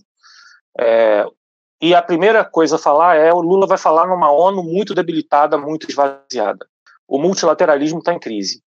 É, 0.80 1.24
e 1.80 1.94
a 1.94 2.02
primeira 2.02 2.44
coisa 2.44 2.78
a 2.78 2.80
falar 2.80 3.16
é 3.16 3.32
o 3.32 3.42
Lula 3.42 3.68
vai 3.68 3.78
falar 3.78 4.08
numa 4.08 4.32
ONU 4.32 4.64
muito 4.64 4.96
debilitada, 4.96 5.56
muito 5.56 5.88
esvaziada. 5.88 6.66
O 7.08 7.20
multilateralismo 7.20 8.00
está 8.00 8.12
em 8.12 8.18
crise. 8.18 8.64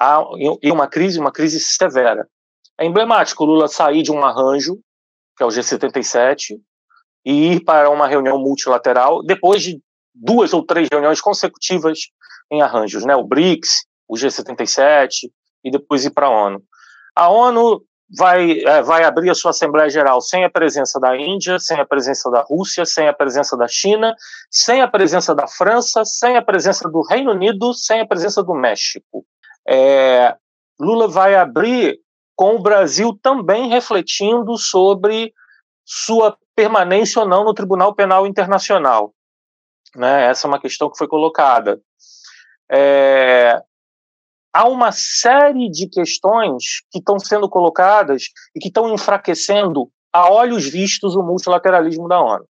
Há 0.00 0.24
em 0.62 0.72
uma 0.72 0.86
crise, 0.86 1.20
uma 1.20 1.30
crise 1.30 1.60
severa. 1.60 2.26
É 2.78 2.86
emblemático 2.86 3.44
o 3.44 3.46
Lula 3.46 3.68
sair 3.68 4.02
de 4.02 4.10
um 4.10 4.24
arranjo, 4.24 4.78
que 5.36 5.42
é 5.42 5.46
o 5.46 5.50
G77, 5.50 6.58
e 7.26 7.52
ir 7.52 7.60
para 7.60 7.90
uma 7.90 8.06
reunião 8.06 8.38
multilateral 8.38 9.22
depois 9.22 9.62
de 9.62 9.82
duas 10.14 10.54
ou 10.54 10.64
três 10.64 10.88
reuniões 10.90 11.20
consecutivas 11.20 12.08
em 12.50 12.62
arranjos, 12.62 13.04
né? 13.04 13.14
O 13.14 13.22
BRICS, 13.22 13.84
o 14.08 14.14
G77 14.14 15.30
e 15.64 15.70
depois 15.70 16.04
ir 16.04 16.10
para 16.10 16.26
a 16.26 16.30
ONU. 16.30 16.62
A 17.14 17.28
ONU 17.28 17.82
vai, 18.16 18.60
é, 18.60 18.82
vai 18.82 19.04
abrir 19.04 19.30
a 19.30 19.34
sua 19.34 19.50
Assembleia 19.50 19.90
Geral 19.90 20.20
sem 20.20 20.44
a 20.44 20.50
presença 20.50 21.00
da 21.00 21.16
Índia, 21.16 21.58
sem 21.58 21.78
a 21.78 21.84
presença 21.84 22.30
da 22.30 22.42
Rússia, 22.42 22.84
sem 22.84 23.08
a 23.08 23.12
presença 23.12 23.56
da 23.56 23.66
China, 23.66 24.14
sem 24.50 24.80
a 24.80 24.88
presença 24.88 25.34
da 25.34 25.46
França, 25.46 26.04
sem 26.04 26.36
a 26.36 26.42
presença 26.42 26.88
do 26.88 27.02
Reino 27.02 27.32
Unido, 27.32 27.74
sem 27.74 28.00
a 28.00 28.06
presença 28.06 28.42
do 28.42 28.54
México. 28.54 29.24
É, 29.68 30.36
Lula 30.78 31.08
vai 31.08 31.34
abrir 31.34 31.98
com 32.36 32.56
o 32.56 32.62
Brasil 32.62 33.18
também 33.22 33.68
refletindo 33.68 34.56
sobre 34.58 35.32
sua 35.84 36.36
permanência 36.54 37.22
ou 37.22 37.28
não 37.28 37.44
no 37.44 37.54
Tribunal 37.54 37.94
Penal 37.94 38.26
Internacional. 38.26 39.14
Né? 39.94 40.26
Essa 40.26 40.46
é 40.46 40.48
uma 40.48 40.60
questão 40.60 40.90
que 40.90 40.98
foi 40.98 41.08
colocada. 41.08 41.80
É, 42.70 43.60
há 44.56 44.66
uma 44.66 44.90
série 44.90 45.68
de 45.70 45.86
questões 45.86 46.80
que 46.90 46.98
estão 46.98 47.18
sendo 47.18 47.46
colocadas 47.46 48.24
e 48.54 48.58
que 48.58 48.68
estão 48.68 48.92
enfraquecendo 48.92 49.90
a 50.10 50.30
olhos 50.30 50.64
vistos 50.66 51.14
o 51.14 51.22
multilateralismo 51.22 52.08
da 52.08 52.18
ONU. 52.18 52.46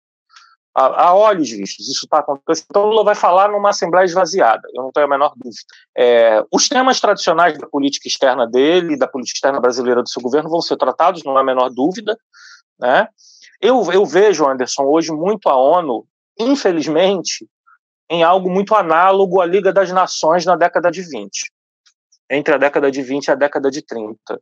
A, 0.73 1.09
a 1.09 1.13
olhos 1.13 1.51
vistos, 1.51 1.87
isso 1.87 2.05
está 2.05 2.19
acontecendo. 2.19 2.65
Então, 2.71 2.85
Lula 2.85 3.03
vai 3.03 3.13
falar 3.13 3.51
numa 3.51 3.69
Assembleia 3.69 4.05
esvaziada, 4.05 4.67
eu 4.73 4.81
não 4.81 4.91
tenho 4.91 5.05
a 5.05 5.09
menor 5.09 5.33
dúvida. 5.35 5.61
É, 5.95 6.43
os 6.51 6.67
temas 6.67 6.99
tradicionais 6.99 7.59
da 7.59 7.67
política 7.67 8.07
externa 8.07 8.47
dele, 8.47 8.97
da 8.97 9.07
política 9.07 9.37
externa 9.37 9.59
brasileira 9.59 10.01
do 10.01 10.09
seu 10.09 10.21
governo, 10.23 10.49
vão 10.49 10.61
ser 10.61 10.77
tratados, 10.77 11.23
não 11.23 11.37
há 11.37 11.41
a 11.41 11.43
menor 11.43 11.69
dúvida. 11.69 12.17
Né? 12.79 13.07
Eu, 13.61 13.91
eu 13.91 14.05
vejo, 14.05 14.47
Anderson, 14.47 14.85
hoje 14.85 15.11
muito 15.11 15.49
a 15.49 15.55
ONU, 15.55 16.07
infelizmente, 16.39 17.47
em 18.09 18.23
algo 18.23 18.49
muito 18.49 18.73
análogo 18.73 19.39
à 19.39 19.45
Liga 19.45 19.71
das 19.71 19.91
Nações 19.91 20.45
na 20.45 20.55
década 20.55 20.89
de 20.89 21.03
20 21.03 21.51
entre 22.31 22.55
a 22.55 22.57
década 22.57 22.89
de 22.89 23.01
20 23.01 23.27
e 23.27 23.31
a 23.31 23.35
década 23.35 23.69
de 23.69 23.81
30. 23.81 24.41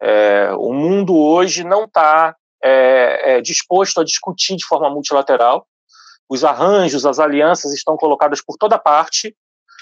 É, 0.00 0.52
o 0.58 0.72
mundo 0.72 1.16
hoje 1.16 1.64
não 1.64 1.84
está 1.84 2.36
é, 2.62 3.36
é, 3.36 3.40
disposto 3.40 4.00
a 4.00 4.04
discutir 4.04 4.56
de 4.56 4.66
forma 4.66 4.90
multilateral. 4.90 5.66
Os 6.28 6.44
arranjos, 6.44 7.06
as 7.06 7.18
alianças 7.18 7.72
estão 7.72 7.96
colocadas 7.96 8.42
por 8.42 8.56
toda 8.58 8.78
parte. 8.78 9.34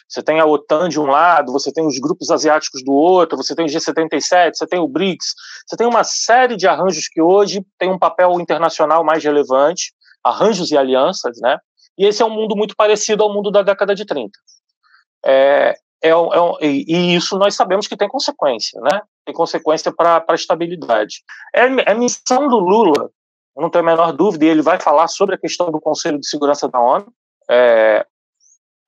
Você 0.09 0.23
tem 0.23 0.41
a 0.41 0.47
OTAN 0.47 0.89
de 0.89 0.99
um 0.99 1.07
lado, 1.07 1.53
você 1.53 1.73
tem 1.73 1.87
os 1.87 1.99
grupos 1.99 2.31
asiáticos 2.31 2.85
do 2.85 2.93
outro, 2.93 3.37
você 3.37 3.55
tem 3.55 3.65
o 3.65 3.69
G77, 3.69 4.55
você 4.55 4.67
tem 4.67 4.81
o 4.81 4.89
BRICS, 4.89 5.35
você 5.67 5.77
tem 5.77 5.87
uma 5.87 6.03
série 6.03 6.57
de 6.57 6.67
arranjos 6.67 7.09
que 7.09 7.21
hoje 7.21 7.65
tem 7.79 7.91
um 7.91 7.99
papel 7.99 8.41
internacional 8.41 9.05
mais 9.05 9.23
relevante, 9.23 9.93
arranjos 10.25 10.71
e 10.71 10.77
alianças, 10.77 11.39
né? 11.41 11.59
E 11.97 12.07
esse 12.07 12.23
é 12.23 12.27
um 12.27 12.31
mundo 12.31 12.57
muito 12.57 12.75
parecido 12.75 13.23
ao 13.23 13.33
mundo 13.33 13.51
da 13.51 13.63
década 13.63 13.95
de 13.95 14.05
30. 14.05 14.31
É, 15.25 15.77
é, 16.03 16.11
é, 16.11 16.67
e 16.67 17.15
isso 17.15 17.39
nós 17.39 17.55
sabemos 17.55 17.87
que 17.87 17.97
tem 17.97 18.09
consequência, 18.09 18.81
né? 18.81 19.03
Tem 19.25 19.35
consequência 19.35 19.93
para 19.93 20.25
a 20.27 20.35
estabilidade. 20.35 21.23
É, 21.55 21.67
é 21.91 21.95
missão 21.95 22.49
do 22.49 22.59
Lula, 22.59 23.11
não 23.57 23.69
tenho 23.69 23.85
a 23.85 23.87
menor 23.87 24.13
dúvida, 24.13 24.45
e 24.47 24.49
ele 24.49 24.63
vai 24.63 24.81
falar 24.81 25.09
sobre 25.09 25.35
a 25.35 25.39
questão 25.39 25.71
do 25.71 25.81
Conselho 25.81 26.19
de 26.19 26.27
Segurança 26.27 26.69
da 26.69 26.81
ONU. 26.81 27.13
É, 27.51 28.07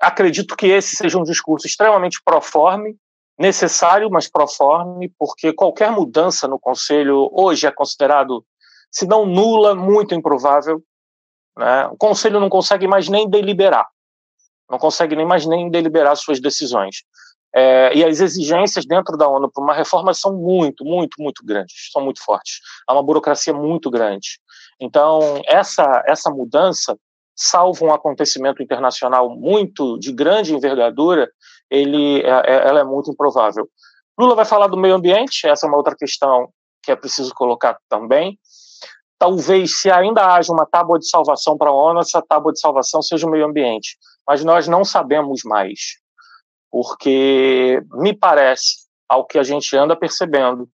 acredito 0.00 0.56
que 0.56 0.66
esse 0.66 0.96
seja 0.96 1.18
um 1.18 1.24
discurso 1.24 1.66
extremamente 1.66 2.20
proforme, 2.24 2.96
necessário, 3.38 4.10
mas 4.10 4.28
proforme, 4.28 5.12
porque 5.18 5.52
qualquer 5.52 5.90
mudança 5.90 6.48
no 6.48 6.58
Conselho 6.58 7.28
hoje 7.32 7.66
é 7.66 7.70
considerado, 7.70 8.44
se 8.90 9.06
não 9.06 9.26
nula, 9.26 9.74
muito 9.74 10.14
improvável. 10.14 10.82
Né? 11.58 11.86
O 11.88 11.96
Conselho 11.96 12.40
não 12.40 12.48
consegue 12.48 12.86
mais 12.86 13.08
nem 13.08 13.28
deliberar 13.28 13.86
não 14.72 14.78
consegue 14.78 15.14
nem 15.14 15.26
mais 15.26 15.44
nem 15.44 15.70
deliberar 15.70 16.16
suas 16.16 16.40
decisões. 16.40 17.04
É, 17.54 17.94
e 17.94 18.02
as 18.02 18.20
exigências 18.20 18.86
dentro 18.86 19.14
da 19.18 19.28
ONU 19.28 19.50
para 19.52 19.62
uma 19.62 19.74
reforma 19.74 20.14
são 20.14 20.32
muito, 20.32 20.82
muito, 20.82 21.20
muito 21.20 21.44
grandes, 21.44 21.90
são 21.92 22.02
muito 22.02 22.24
fortes. 22.24 22.60
Há 22.88 22.94
uma 22.94 23.02
burocracia 23.02 23.52
muito 23.52 23.90
grande. 23.90 24.40
Então, 24.80 25.42
essa, 25.46 26.02
essa 26.06 26.30
mudança, 26.30 26.96
salvo 27.36 27.84
um 27.84 27.92
acontecimento 27.92 28.62
internacional 28.62 29.28
muito 29.28 29.98
de 29.98 30.10
grande 30.10 30.54
envergadura, 30.54 31.30
ele, 31.70 32.22
é, 32.22 32.30
é, 32.30 32.68
ela 32.68 32.80
é 32.80 32.84
muito 32.84 33.10
improvável. 33.10 33.68
Lula 34.18 34.34
vai 34.34 34.46
falar 34.46 34.68
do 34.68 34.78
meio 34.78 34.94
ambiente, 34.94 35.46
essa 35.46 35.66
é 35.66 35.68
uma 35.68 35.76
outra 35.76 35.94
questão 35.94 36.48
que 36.82 36.90
é 36.90 36.96
preciso 36.96 37.34
colocar 37.34 37.76
também. 37.90 38.38
Talvez, 39.18 39.80
se 39.80 39.90
ainda 39.90 40.34
haja 40.34 40.50
uma 40.50 40.66
tábua 40.66 40.98
de 40.98 41.08
salvação 41.08 41.58
para 41.58 41.68
a 41.68 41.74
ONU, 41.74 42.00
essa 42.00 42.22
tábua 42.26 42.52
de 42.52 42.58
salvação 42.58 43.02
seja 43.02 43.26
o 43.26 43.30
meio 43.30 43.44
ambiente 43.46 43.98
mas 44.26 44.44
nós 44.44 44.68
não 44.68 44.84
sabemos 44.84 45.42
mais, 45.44 45.98
porque 46.70 47.82
me 47.92 48.16
parece, 48.16 48.86
ao 49.08 49.26
que 49.26 49.38
a 49.38 49.42
gente 49.42 49.76
anda 49.76 49.96
percebendo, 49.96 50.68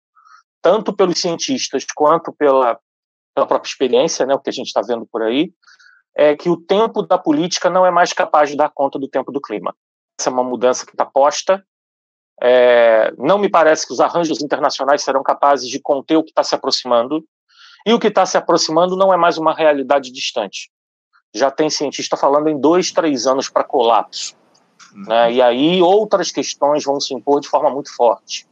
tanto 0.61 0.95
pelos 0.95 1.19
cientistas 1.19 1.85
quanto 1.95 2.33
pela, 2.33 2.79
pela 3.35 3.47
própria 3.47 3.69
experiência, 3.69 4.25
né, 4.25 4.33
o 4.33 4.39
que 4.39 4.49
a 4.49 4.53
gente 4.53 4.67
está 4.67 4.81
vendo 4.81 5.05
por 5.05 5.21
aí, 5.21 5.53
é 6.15 6.35
que 6.35 6.49
o 6.49 6.57
tempo 6.57 7.01
da 7.01 7.17
política 7.17 7.69
não 7.69 7.85
é 7.85 7.91
mais 7.91 8.13
capaz 8.13 8.49
de 8.49 8.55
dar 8.55 8.69
conta 8.69 8.97
do 8.97 9.07
tempo 9.07 9.31
do 9.31 9.41
clima. 9.41 9.75
Essa 10.19 10.29
é 10.29 10.33
uma 10.33 10.43
mudança 10.43 10.85
que 10.85 10.93
está 10.93 11.05
posta. 11.05 11.63
É, 12.41 13.13
não 13.17 13.37
me 13.37 13.49
parece 13.49 13.85
que 13.85 13.93
os 13.93 13.99
arranjos 13.99 14.41
internacionais 14.41 15.03
serão 15.03 15.21
capazes 15.21 15.69
de 15.69 15.79
conter 15.79 16.15
o 16.15 16.23
que 16.23 16.31
está 16.31 16.41
se 16.41 16.55
aproximando. 16.55 17.23
E 17.85 17.93
o 17.93 17.99
que 17.99 18.07
está 18.07 18.25
se 18.25 18.37
aproximando 18.37 18.95
não 18.95 19.13
é 19.13 19.17
mais 19.17 19.37
uma 19.37 19.53
realidade 19.53 20.09
distante 20.11 20.69
já 21.35 21.51
tem 21.51 21.69
cientista 21.69 22.15
falando 22.15 22.47
em 22.47 22.57
dois, 22.57 22.91
três 22.91 23.27
anos 23.27 23.49
para 23.49 23.63
colapso. 23.63 24.33
Uhum. 24.95 25.03
Né? 25.03 25.33
E 25.33 25.41
aí 25.41 25.81
outras 25.81 26.31
questões 26.31 26.85
vão 26.85 26.99
se 26.99 27.13
impor 27.13 27.41
de 27.41 27.49
forma 27.49 27.69
muito 27.69 27.93
forte, 27.93 28.47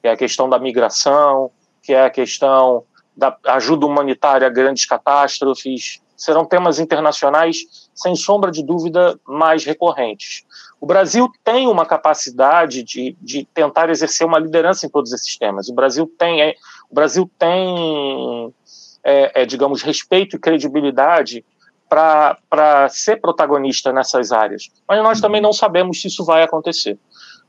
que 0.00 0.06
é 0.06 0.12
a 0.12 0.16
questão 0.16 0.48
da 0.48 0.58
migração, 0.58 1.50
que 1.82 1.92
é 1.92 2.04
a 2.04 2.10
questão 2.10 2.84
da 3.16 3.36
ajuda 3.48 3.84
humanitária 3.84 4.46
a 4.46 4.50
grandes 4.50 4.86
catástrofes, 4.86 6.00
serão 6.16 6.44
temas 6.44 6.78
internacionais, 6.78 7.88
sem 7.92 8.14
sombra 8.14 8.52
de 8.52 8.62
dúvida, 8.62 9.18
mais 9.26 9.64
recorrentes. 9.64 10.44
O 10.80 10.86
Brasil 10.86 11.28
tem 11.42 11.66
uma 11.66 11.84
capacidade 11.84 12.84
de, 12.84 13.16
de 13.20 13.44
tentar 13.52 13.90
exercer 13.90 14.24
uma 14.24 14.38
liderança 14.38 14.86
em 14.86 14.88
todos 14.88 15.12
esses 15.12 15.36
temas. 15.36 15.68
O 15.68 15.74
Brasil 15.74 16.08
tem, 16.16 16.40
é, 16.40 16.54
o 16.88 16.94
Brasil 16.94 17.28
tem 17.36 18.54
é, 19.02 19.42
é, 19.42 19.46
digamos, 19.46 19.82
respeito 19.82 20.36
e 20.36 20.38
credibilidade 20.38 21.44
para 21.88 22.88
ser 22.90 23.20
protagonista 23.20 23.92
nessas 23.92 24.32
áreas. 24.32 24.68
Mas 24.86 25.02
nós 25.02 25.20
também 25.20 25.40
não 25.40 25.52
sabemos 25.52 26.00
se 26.00 26.08
isso 26.08 26.24
vai 26.24 26.42
acontecer. 26.42 26.98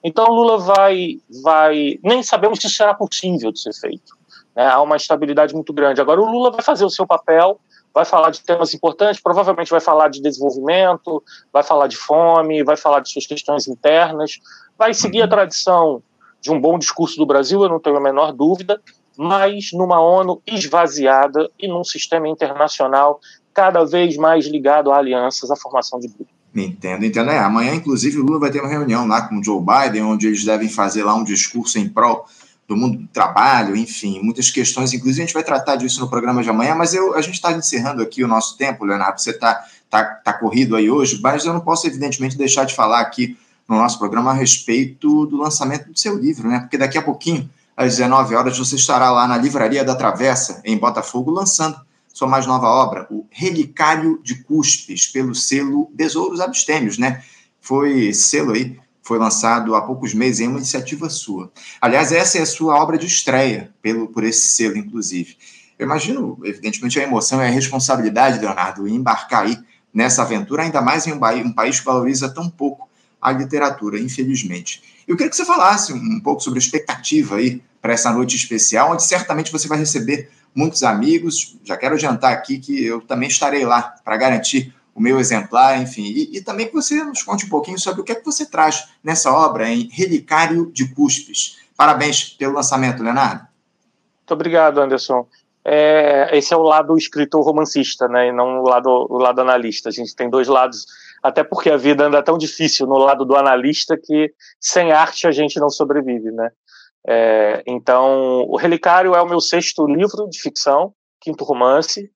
Então 0.04 0.28
Lula 0.28 0.58
vai, 0.58 1.18
vai, 1.44 2.00
nem 2.04 2.24
sabemos 2.24 2.60
se 2.60 2.68
isso 2.68 2.78
será 2.78 2.94
possível 2.94 3.52
de 3.52 3.60
ser 3.60 3.74
feito. 3.74 4.18
Né? 4.56 4.66
Há 4.68 4.82
uma 4.82 4.96
instabilidade 4.96 5.54
muito 5.54 5.74
grande. 5.74 6.00
Agora 6.02 6.22
o 6.22 6.26
Lula 6.26 6.52
vai 6.52 6.62
fazer 6.62 6.86
o 6.86 6.90
seu 6.90 7.06
papel, 7.06 7.60
vai 7.94 8.06
falar 8.06 8.30
de 8.30 8.42
temas 8.42 8.74
importantes, 8.74 9.22
provavelmente 9.22 9.72
vai 9.72 9.82
falar 9.82 10.10
de 10.10 10.22
desenvolvimento, 10.22 11.22
vai 11.52 11.64
falar 11.64 11.88
de 11.88 11.98
fome, 11.98 12.64
vai 12.64 12.78
falar 12.78 13.02
de 13.02 13.12
suas 13.12 13.26
questões 13.26 13.68
internas, 13.68 14.40
vai 14.78 14.94
seguir 14.94 15.22
a 15.22 15.28
tradição 15.28 16.02
de 16.40 16.52
um 16.52 16.60
bom 16.60 16.80
discurso 16.80 17.18
do 17.18 17.26
Brasil, 17.26 17.62
eu 17.62 17.70
não 17.70 17.80
tenho 17.80 17.98
a 17.98 18.02
menor 18.02 18.32
dúvida, 18.32 18.82
mas 19.18 19.72
numa 19.74 20.00
ONU 20.00 20.42
esvaziada 20.48 21.50
e 21.60 21.68
num 21.68 21.84
sistema 21.84 22.30
internacional 22.30 23.20
cada 23.60 23.84
vez 23.84 24.16
mais 24.16 24.48
ligado 24.48 24.90
a 24.90 24.98
alianças, 24.98 25.52
à 25.52 25.56
formação 25.56 26.00
de 26.00 26.08
grupos. 26.08 26.34
Entendo, 26.56 27.04
entendo. 27.04 27.30
É, 27.30 27.40
amanhã, 27.40 27.76
inclusive, 27.76 28.18
o 28.18 28.24
Lula 28.24 28.40
vai 28.40 28.50
ter 28.50 28.62
uma 28.62 28.70
reunião 28.70 29.06
lá 29.06 29.24
com 29.24 29.38
o 29.38 29.44
Joe 29.44 29.60
Biden, 29.62 30.04
onde 30.04 30.28
eles 30.28 30.46
devem 30.46 30.70
fazer 30.70 31.04
lá 31.04 31.14
um 31.14 31.26
discurso 31.26 31.78
em 31.78 31.90
prol 31.90 32.26
do 32.66 32.78
mundo 32.78 33.00
do 33.00 33.08
trabalho, 33.08 33.76
enfim, 33.76 34.22
muitas 34.24 34.50
questões. 34.50 34.94
Inclusive, 34.94 35.24
a 35.24 35.26
gente 35.26 35.34
vai 35.34 35.44
tratar 35.44 35.76
disso 35.76 36.00
no 36.00 36.10
programa 36.10 36.42
de 36.42 36.50
amanhã, 36.50 36.74
mas 36.74 36.94
eu, 36.94 37.16
a 37.16 37.22
gente 37.22 37.34
está 37.34 37.52
encerrando 37.52 38.02
aqui 38.02 38.24
o 38.24 38.28
nosso 38.30 38.58
tempo, 38.58 38.86
Leonardo. 38.86 39.20
Você 39.20 39.32
está 39.32 39.62
tá, 39.90 40.04
tá 40.04 40.32
corrido 40.32 40.78
aí 40.78 40.90
hoje, 40.90 41.20
mas 41.22 41.44
eu 41.44 41.54
não 41.54 41.60
posso, 41.60 41.86
evidentemente, 41.86 42.38
deixar 42.38 42.64
de 42.64 42.74
falar 42.74 43.02
aqui 43.02 43.38
no 43.68 43.76
nosso 43.76 44.00
programa 44.00 44.32
a 44.32 44.34
respeito 44.34 45.26
do 45.26 45.36
lançamento 45.36 45.92
do 45.92 46.00
seu 46.00 46.18
livro, 46.18 46.48
né? 46.48 46.62
Porque 46.62 46.78
daqui 46.78 46.98
a 46.98 47.02
pouquinho, 47.02 47.50
às 47.76 47.98
19 47.98 48.36
horas, 48.36 48.58
você 48.58 48.76
estará 48.76 49.12
lá 49.12 49.28
na 49.28 49.38
Livraria 49.38 49.84
da 49.84 49.96
Travessa, 49.96 50.62
em 50.64 50.78
Botafogo, 50.78 51.30
lançando 51.30 51.89
sua 52.14 52.28
mais 52.28 52.46
nova 52.46 52.68
obra, 52.68 53.08
o 53.10 53.26
Relicário 53.30 54.20
de 54.24 54.44
Cuspes, 54.44 55.08
pelo 55.08 55.34
selo 55.34 55.90
Besouros 55.94 56.40
Abstêmios, 56.40 56.98
né? 56.98 57.24
Foi 57.62 58.14
selo 58.14 58.54
aí, 58.54 58.78
foi 59.02 59.18
lançado 59.18 59.76
há 59.76 59.82
poucos 59.82 60.14
meses 60.14 60.42
em 60.42 60.48
uma 60.48 60.58
iniciativa 60.58 61.10
sua. 61.10 61.52
Aliás, 61.80 62.12
essa 62.12 62.38
é 62.38 62.42
a 62.42 62.46
sua 62.46 62.76
obra 62.76 62.98
de 62.98 63.06
estreia 63.06 63.74
pelo, 63.82 64.08
por 64.08 64.24
esse 64.24 64.48
selo, 64.48 64.78
inclusive. 64.78 65.38
Eu 65.78 65.86
imagino, 65.86 66.38
evidentemente, 66.44 67.00
a 67.00 67.04
emoção 67.04 67.42
e 67.42 67.48
a 67.48 67.50
responsabilidade, 67.50 68.40
Leonardo, 68.40 68.88
em 68.88 68.96
embarcar 68.96 69.46
aí 69.46 69.58
nessa 69.94 70.22
aventura, 70.22 70.64
ainda 70.64 70.82
mais 70.82 71.08
em 71.08 71.14
um, 71.14 71.20
um 71.46 71.54
país 71.54 71.80
que 71.80 71.86
valoriza 71.86 72.30
tão 72.30 72.50
pouco 72.50 72.90
a 73.22 73.32
literatura, 73.32 74.00
infelizmente. 74.00 74.82
Eu 75.08 75.16
queria 75.16 75.30
que 75.30 75.36
você 75.36 75.46
falasse 75.46 75.92
um 75.94 76.20
pouco 76.20 76.42
sobre 76.42 76.60
a 76.60 76.62
expectativa 76.62 77.38
aí 77.38 77.62
para 77.82 77.94
essa 77.94 78.12
noite 78.12 78.36
especial, 78.36 78.92
onde 78.92 79.04
certamente 79.04 79.52
você 79.52 79.68
vai 79.68 79.78
receber 79.78 80.30
muitos 80.54 80.84
amigos. 80.84 81.58
Já 81.64 81.78
quero 81.78 81.96
adiantar 81.96 82.34
aqui 82.34 82.60
que 82.60 82.86
eu 82.86 83.02
também 83.02 83.30
estarei 83.30 83.66
lá 83.66 83.96
para 84.04 84.18
garantir 84.18 84.74
o 85.00 85.02
meu 85.02 85.20
exemplar, 85.20 85.82
enfim, 85.82 86.04
e, 86.04 86.38
e, 86.38 86.42
também 86.42 86.68
que 86.68 86.74
você 86.74 87.02
nos 87.06 87.24
conte 87.24 87.46
um 87.46 87.50
pouquinho 87.50 87.80
sobre 87.80 88.02
o 88.02 88.04
que 88.04 88.12
é 88.12 88.16
que 88.16 88.26
você 88.26 88.46
traz 88.46 88.90
nessa 89.02 89.32
obra 89.32 89.70
em 89.70 89.88
Relicário 89.90 90.70
de 90.74 90.94
Cuspes. 90.94 91.60
Parabéns 91.78 92.36
pelo 92.38 92.56
lançamento, 92.56 93.02
Leonardo. 93.02 93.48
Muito 94.20 94.34
obrigado, 94.34 94.82
Anderson. 94.82 95.26
É, 95.64 96.30
esse 96.38 96.54
é 96.54 96.58
o 96.58 96.62
lado 96.62 96.98
escritor 96.98 97.44
romancista, 97.44 98.10
né, 98.10 98.28
e 98.28 98.32
não 98.32 98.62
o 98.62 98.68
lado, 98.68 98.90
o 98.90 99.18
lado 99.18 99.40
analista. 99.40 99.88
A 99.88 99.92
gente 99.92 100.14
tem 100.14 100.30
dois 100.30 100.48
lados, 100.48 100.86
até 101.24 101.44
porque 101.44 101.70
a 101.70 101.78
vida 101.78 102.06
anda 102.06 102.22
tão 102.22 102.38
difícil 102.38 102.86
no 102.86 102.98
lado 102.98 103.24
do 103.24 103.38
analista 103.38 103.98
que 103.98 104.34
sem 104.60 104.92
arte 104.92 105.28
a 105.28 105.32
gente 105.32 105.60
não 105.60 105.70
sobrevive, 105.70 106.32
né. 106.32 106.52
É, 107.12 107.64
então, 107.66 108.46
O 108.48 108.56
Relicário 108.56 109.16
é 109.16 109.22
o 109.22 109.28
meu 109.28 109.42
sexto 109.42 109.88
livro 109.88 110.30
de 110.30 110.40
ficção, 110.40 110.94
quinto 111.20 111.44
romance. 111.44 112.08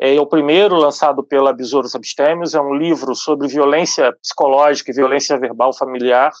É, 0.00 0.14
é 0.16 0.20
o 0.20 0.26
primeiro 0.26 0.76
lançado 0.76 1.22
pela 1.22 1.52
Besouros 1.52 1.94
Abstêmios. 1.94 2.54
É 2.54 2.60
um 2.60 2.74
livro 2.74 3.14
sobre 3.14 3.46
violência 3.48 4.10
psicológica 4.14 4.90
e 4.90 4.94
violência 4.94 5.38
verbal 5.38 5.74
familiar, 5.74 6.32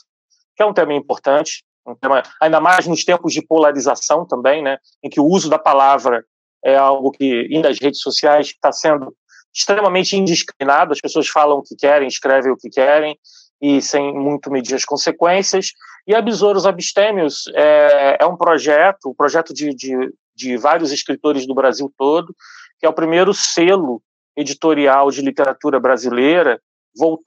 que 0.56 0.62
é 0.62 0.66
um 0.66 0.72
tema 0.72 0.94
importante, 0.94 1.62
um 1.86 1.94
tema, 1.94 2.22
ainda 2.40 2.58
mais 2.58 2.86
nos 2.86 3.04
tempos 3.04 3.34
de 3.34 3.42
polarização 3.42 4.26
também, 4.26 4.62
né, 4.62 4.78
em 5.02 5.10
que 5.10 5.20
o 5.20 5.26
uso 5.26 5.50
da 5.50 5.58
palavra 5.58 6.24
é 6.64 6.76
algo 6.76 7.10
que, 7.10 7.48
e 7.50 7.58
nas 7.58 7.78
redes 7.78 8.00
sociais, 8.00 8.46
está 8.46 8.72
sendo 8.72 9.14
extremamente 9.54 10.16
indiscriminado. 10.16 10.92
As 10.92 11.00
pessoas 11.00 11.28
falam 11.28 11.58
o 11.58 11.62
que 11.62 11.76
querem, 11.76 12.08
escrevem 12.08 12.52
o 12.52 12.56
que 12.56 12.70
querem, 12.70 13.18
e 13.60 13.82
sem 13.82 14.14
muito 14.14 14.50
medir 14.50 14.74
as 14.74 14.84
consequências. 14.84 15.72
E 16.06 16.14
a 16.14 16.22
Besouros 16.22 16.66
Abstêmios 16.66 17.44
é, 17.54 18.18
é 18.20 18.26
um 18.26 18.36
projeto, 18.36 19.10
um 19.10 19.14
projeto 19.14 19.52
de, 19.52 19.74
de, 19.74 20.12
de 20.34 20.56
vários 20.56 20.92
escritores 20.92 21.46
do 21.46 21.54
Brasil 21.54 21.92
todo, 21.96 22.34
que 22.78 22.86
é 22.86 22.88
o 22.88 22.94
primeiro 22.94 23.34
selo 23.34 24.02
editorial 24.36 25.10
de 25.10 25.20
literatura 25.20 25.78
brasileira 25.78 26.60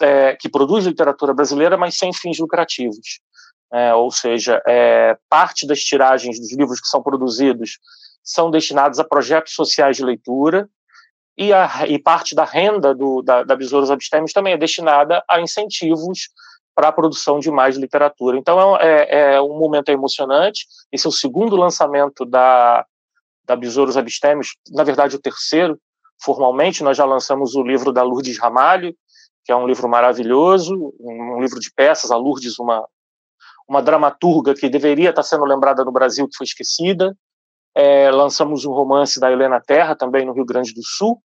é, 0.01 0.35
que 0.35 0.49
produz 0.49 0.85
literatura 0.85 1.33
brasileira, 1.33 1.77
mas 1.77 1.97
sem 1.97 2.11
fins 2.13 2.39
lucrativos. 2.39 3.21
É, 3.71 3.93
ou 3.93 4.11
seja, 4.11 4.61
é, 4.67 5.17
parte 5.29 5.65
das 5.65 5.79
tiragens 5.79 6.39
dos 6.39 6.53
livros 6.53 6.79
que 6.79 6.87
são 6.87 7.01
produzidos 7.01 7.79
são 8.23 8.51
destinados 8.51 8.99
a 8.99 9.03
projetos 9.03 9.53
sociais 9.53 9.97
de 9.97 10.05
leitura, 10.05 10.69
e, 11.37 11.51
a, 11.51 11.87
e 11.87 11.97
parte 11.97 12.35
da 12.35 12.45
renda 12.45 12.93
do, 12.93 13.21
da, 13.21 13.43
da 13.43 13.55
Besouros 13.55 13.89
Abstêmios 13.89 14.33
também 14.33 14.53
é 14.53 14.57
destinada 14.57 15.23
a 15.27 15.41
incentivos 15.41 16.29
para 16.75 16.87
a 16.87 16.91
produção 16.91 17.39
de 17.39 17.51
mais 17.51 17.75
literatura. 17.77 18.37
Então 18.37 18.77
é, 18.77 19.03
é, 19.03 19.35
é, 19.35 19.41
um 19.41 19.57
momento 19.57 19.89
emocionante. 19.89 20.65
Esse 20.91 21.05
é 21.05 21.09
o 21.09 21.13
segundo 21.13 21.55
lançamento 21.55 22.25
da, 22.25 22.85
da 23.45 23.55
Besouros 23.55 23.97
Abstêmios, 23.97 24.55
na 24.71 24.83
verdade 24.83 25.15
o 25.15 25.21
terceiro, 25.21 25.79
formalmente. 26.23 26.83
Nós 26.83 26.97
já 26.97 27.05
lançamos 27.05 27.55
o 27.55 27.63
livro 27.63 27.91
da 27.91 28.03
Lourdes 28.03 28.39
Ramalho, 28.39 28.95
que 29.45 29.51
é 29.51 29.55
um 29.55 29.67
livro 29.67 29.87
maravilhoso, 29.87 30.93
um 30.99 31.41
livro 31.41 31.59
de 31.59 31.71
peças. 31.71 32.11
A 32.11 32.17
Lourdes, 32.17 32.57
uma, 32.57 32.87
uma 33.67 33.81
dramaturga 33.81 34.53
que 34.53 34.69
deveria 34.69 35.09
estar 35.09 35.23
sendo 35.23 35.45
lembrada 35.45 35.83
no 35.83 35.91
Brasil, 35.91 36.27
que 36.27 36.37
foi 36.37 36.45
esquecida. 36.45 37.15
É, 37.75 38.09
lançamos 38.11 38.65
um 38.65 38.71
romance 38.71 39.19
da 39.19 39.31
Helena 39.31 39.59
Terra, 39.59 39.95
também 39.95 40.25
no 40.25 40.33
Rio 40.33 40.45
Grande 40.45 40.73
do 40.73 40.83
Sul, 40.83 41.21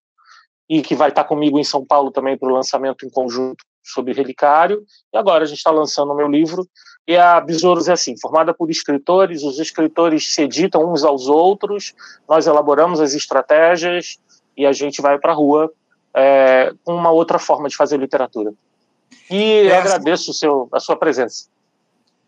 e 0.67 0.81
que 0.81 0.95
vai 0.95 1.09
estar 1.09 1.23
comigo 1.23 1.59
em 1.59 1.63
São 1.63 1.85
Paulo 1.85 2.11
também 2.11 2.37
para 2.37 2.49
o 2.49 2.53
lançamento 2.53 3.05
em 3.05 3.09
conjunto 3.09 3.63
sobre 3.91 4.13
Relicário. 4.13 4.85
E 5.13 5.17
agora 5.17 5.43
a 5.43 5.47
gente 5.47 5.57
está 5.57 5.71
lançando 5.71 6.11
o 6.11 6.15
meu 6.15 6.27
livro. 6.27 6.67
E 7.07 7.17
a 7.17 7.41
Besouros 7.41 7.87
é 7.87 7.93
assim, 7.93 8.15
formada 8.19 8.53
por 8.53 8.69
escritores, 8.69 9.43
os 9.43 9.57
escritores 9.57 10.33
se 10.33 10.43
editam 10.43 10.93
uns 10.93 11.03
aos 11.03 11.27
outros, 11.27 11.95
nós 12.27 12.45
elaboramos 12.45 13.01
as 13.01 13.15
estratégias 13.15 14.19
e 14.55 14.63
a 14.63 14.71
gente 14.71 15.01
vai 15.01 15.17
para 15.17 15.31
a 15.31 15.35
rua 15.35 15.71
é, 16.13 16.71
com 16.83 16.93
uma 16.93 17.09
outra 17.09 17.39
forma 17.39 17.67
de 17.67 17.75
fazer 17.75 17.97
literatura. 17.97 18.53
E 19.29 19.67
é, 19.67 19.77
agradeço 19.77 20.33
seu, 20.33 20.69
a 20.71 20.79
sua 20.79 20.95
presença. 20.95 21.45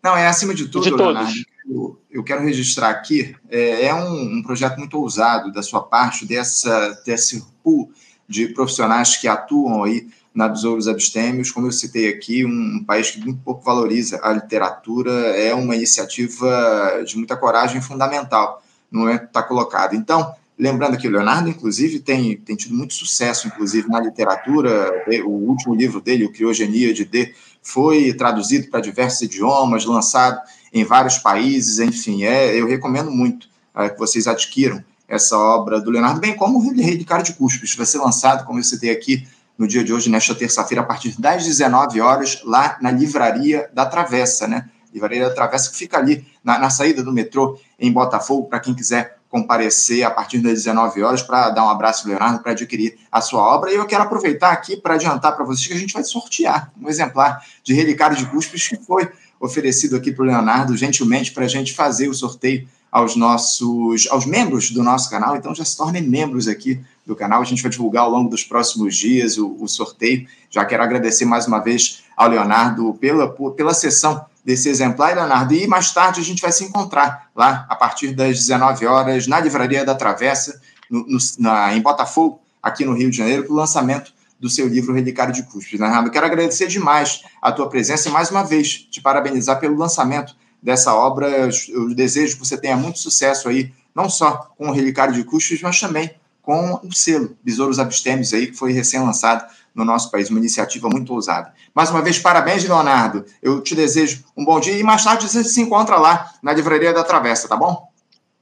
Não, 0.02 0.16
é 0.16 0.26
acima 0.26 0.52
de 0.52 0.66
tudo, 0.66 0.82
de 0.82 0.90
Leonardo, 0.90 1.32
eu, 1.68 1.98
eu, 2.10 2.24
quero 2.24 2.42
registrar 2.42 2.90
aqui, 2.90 3.36
é, 3.48 3.86
é 3.86 3.94
um, 3.94 4.38
um, 4.38 4.42
projeto 4.42 4.78
muito 4.78 4.98
ousado 4.98 5.52
da 5.52 5.62
sua 5.62 5.80
parte, 5.80 6.26
dessa, 6.26 6.90
desse 7.06 7.44
pool 7.62 7.92
de 8.28 8.48
profissionais 8.48 9.16
que 9.16 9.28
atuam 9.28 9.84
aí 9.84 10.08
na 10.34 10.48
Besouros 10.48 10.88
Abstêmios. 10.88 11.50
Como 11.50 11.66
eu 11.66 11.72
citei 11.72 12.08
aqui, 12.08 12.44
um, 12.44 12.76
um 12.76 12.84
país 12.84 13.10
que 13.10 13.20
muito 13.20 13.40
pouco 13.42 13.64
valoriza 13.64 14.20
a 14.22 14.32
literatura, 14.32 15.10
é 15.10 15.54
uma 15.54 15.76
iniciativa 15.76 17.02
de 17.06 17.16
muita 17.16 17.36
coragem 17.36 17.80
fundamental 17.80 18.62
no 18.90 19.00
momento 19.00 19.20
que 19.20 19.26
está 19.26 19.42
colocado. 19.42 19.94
Então, 19.94 20.34
lembrando 20.58 20.96
que 20.96 21.08
o 21.08 21.10
Leonardo, 21.10 21.48
inclusive, 21.48 21.98
tem, 21.98 22.36
tem 22.36 22.56
tido 22.56 22.74
muito 22.74 22.94
sucesso, 22.94 23.46
inclusive, 23.46 23.88
na 23.88 24.00
literatura. 24.00 25.04
O 25.24 25.30
último 25.30 25.74
livro 25.74 26.00
dele, 26.00 26.24
O 26.24 26.32
Criogenia 26.32 26.92
de 26.92 27.04
D, 27.04 27.34
foi 27.62 28.12
traduzido 28.12 28.68
para 28.68 28.80
diversos 28.80 29.22
idiomas, 29.22 29.84
lançado 29.84 30.40
em 30.72 30.84
vários 30.84 31.18
países, 31.18 31.78
enfim, 31.78 32.24
é, 32.24 32.58
eu 32.58 32.66
recomendo 32.66 33.10
muito 33.10 33.46
é, 33.74 33.88
que 33.88 33.98
vocês 33.98 34.26
adquiram 34.26 34.82
essa 35.06 35.36
obra 35.36 35.80
do 35.80 35.90
Leonardo, 35.90 36.18
bem 36.18 36.34
como 36.34 36.58
o 36.58 36.72
Rei 36.72 36.96
de 36.96 37.04
Cara 37.04 37.22
de 37.22 37.34
Cuspes, 37.34 37.76
vai 37.76 37.84
ser 37.84 37.98
lançado, 37.98 38.46
como 38.46 38.58
eu 38.58 38.64
citei 38.64 38.90
aqui, 38.90 39.26
no 39.62 39.68
dia 39.68 39.84
de 39.84 39.92
hoje, 39.92 40.10
nesta 40.10 40.34
terça-feira, 40.34 40.82
a 40.82 40.84
partir 40.84 41.14
das 41.20 41.44
19 41.44 42.00
horas, 42.00 42.42
lá 42.44 42.76
na 42.82 42.90
Livraria 42.90 43.70
da 43.72 43.86
Travessa, 43.86 44.48
né? 44.48 44.68
Livraria 44.92 45.28
da 45.28 45.32
Travessa, 45.32 45.70
que 45.70 45.76
fica 45.76 45.96
ali 45.96 46.26
na, 46.42 46.58
na 46.58 46.68
saída 46.68 47.00
do 47.00 47.12
metrô 47.12 47.56
em 47.78 47.92
Botafogo, 47.92 48.48
para 48.48 48.58
quem 48.58 48.74
quiser 48.74 49.18
comparecer 49.28 50.02
a 50.02 50.10
partir 50.10 50.38
das 50.38 50.54
19 50.54 51.00
horas 51.04 51.22
para 51.22 51.50
dar 51.50 51.64
um 51.64 51.68
abraço 51.68 52.08
Leonardo, 52.08 52.42
para 52.42 52.50
adquirir 52.50 52.98
a 53.10 53.20
sua 53.20 53.40
obra. 53.40 53.70
E 53.70 53.76
eu 53.76 53.86
quero 53.86 54.02
aproveitar 54.02 54.50
aqui 54.50 54.76
para 54.76 54.94
adiantar 54.94 55.36
para 55.36 55.44
vocês 55.44 55.68
que 55.68 55.74
a 55.74 55.78
gente 55.78 55.94
vai 55.94 56.02
sortear 56.02 56.72
um 56.82 56.88
exemplar 56.88 57.40
de 57.62 57.72
Relicário 57.72 58.16
de 58.16 58.26
Cuspes 58.26 58.66
que 58.66 58.76
foi 58.76 59.08
oferecido 59.38 59.94
aqui 59.94 60.10
para 60.10 60.24
o 60.24 60.26
Leonardo, 60.26 60.76
gentilmente, 60.76 61.30
para 61.30 61.44
a 61.44 61.48
gente 61.48 61.72
fazer 61.72 62.08
o 62.08 62.14
sorteio 62.14 62.66
aos 62.90 63.14
nossos, 63.14 64.08
aos 64.10 64.26
membros 64.26 64.72
do 64.72 64.82
nosso 64.82 65.08
canal. 65.08 65.36
Então 65.36 65.54
já 65.54 65.64
se 65.64 65.76
tornem 65.76 66.02
membros 66.02 66.48
aqui 66.48 66.84
do 67.06 67.16
canal. 67.16 67.40
A 67.42 67.44
gente 67.44 67.62
vai 67.62 67.70
divulgar 67.70 68.04
ao 68.04 68.10
longo 68.10 68.30
dos 68.30 68.44
próximos 68.44 68.96
dias 68.96 69.38
o, 69.38 69.56
o 69.60 69.68
sorteio. 69.68 70.26
Já 70.50 70.64
quero 70.64 70.82
agradecer 70.82 71.24
mais 71.24 71.46
uma 71.46 71.58
vez 71.58 72.04
ao 72.16 72.28
Leonardo 72.28 72.94
pela, 72.94 73.28
pela 73.54 73.74
sessão 73.74 74.24
desse 74.44 74.68
exemplar, 74.68 75.14
Leonardo. 75.14 75.54
E 75.54 75.66
mais 75.66 75.92
tarde 75.92 76.20
a 76.20 76.24
gente 76.24 76.42
vai 76.42 76.52
se 76.52 76.64
encontrar 76.64 77.30
lá 77.34 77.66
a 77.68 77.76
partir 77.76 78.12
das 78.14 78.36
19 78.38 78.86
horas 78.86 79.26
na 79.26 79.40
Livraria 79.40 79.84
da 79.84 79.94
Travessa, 79.94 80.60
no, 80.90 81.06
no, 81.06 81.18
na, 81.38 81.74
em 81.74 81.80
Botafogo, 81.80 82.40
aqui 82.62 82.84
no 82.84 82.94
Rio 82.94 83.10
de 83.10 83.16
Janeiro, 83.16 83.44
para 83.44 83.52
o 83.52 83.56
lançamento 83.56 84.12
do 84.38 84.50
seu 84.50 84.66
livro 84.66 84.92
Relicário 84.92 85.32
de 85.32 85.44
Custos. 85.44 85.78
Leonardo, 85.78 86.10
quero 86.10 86.26
agradecer 86.26 86.66
demais 86.66 87.22
a 87.40 87.52
tua 87.52 87.68
presença 87.68 88.08
e 88.08 88.12
mais 88.12 88.30
uma 88.30 88.42
vez 88.42 88.86
te 88.90 89.00
parabenizar 89.00 89.60
pelo 89.60 89.76
lançamento 89.76 90.34
dessa 90.60 90.92
obra. 90.94 91.48
Eu 91.68 91.94
desejo 91.94 92.34
que 92.34 92.44
você 92.44 92.56
tenha 92.56 92.76
muito 92.76 92.98
sucesso 92.98 93.48
aí, 93.48 93.72
não 93.94 94.10
só 94.10 94.50
com 94.58 94.68
o 94.68 94.72
Relicário 94.72 95.14
de 95.14 95.22
Custos, 95.22 95.62
mas 95.62 95.78
também 95.78 96.10
com 96.42 96.80
o 96.84 96.92
selo 96.92 97.36
Besouros 97.42 97.78
Abstêmios 97.78 98.34
aí, 98.34 98.48
que 98.48 98.56
foi 98.56 98.72
recém-lançado 98.72 99.44
no 99.74 99.84
nosso 99.84 100.10
país, 100.10 100.28
uma 100.28 100.38
iniciativa 100.38 100.88
muito 100.88 101.14
ousada. 101.14 101.52
Mais 101.74 101.88
uma 101.88 102.02
vez, 102.02 102.18
parabéns, 102.18 102.64
Leonardo. 102.64 103.24
Eu 103.40 103.62
te 103.62 103.74
desejo 103.74 104.24
um 104.36 104.44
bom 104.44 104.60
dia 104.60 104.76
e 104.76 104.82
mais 104.82 105.02
tarde 105.02 105.28
você 105.28 105.42
se 105.42 105.60
encontra 105.62 105.96
lá 105.96 106.30
na 106.42 106.52
Livraria 106.52 106.92
da 106.92 107.02
Travessa, 107.02 107.48
tá 107.48 107.56
bom? 107.56 107.90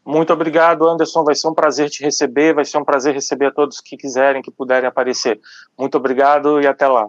Muito 0.05 0.33
obrigado, 0.33 0.89
Anderson. 0.89 1.23
Vai 1.23 1.35
ser 1.35 1.47
um 1.47 1.55
prazer 1.55 1.89
te 1.89 2.03
receber. 2.03 2.55
Vai 2.55 2.65
ser 2.65 2.79
um 2.79 2.85
prazer 2.85 3.15
receber 3.15 3.47
a 3.47 3.51
todos 3.53 3.81
que 3.81 3.97
quiserem, 3.97 4.43
que 4.43 4.51
puderem 4.51 4.89
aparecer. 4.89 5.41
Muito 5.79 5.97
obrigado 5.97 6.61
e 6.61 6.67
até 6.67 6.89
lá. 6.89 7.07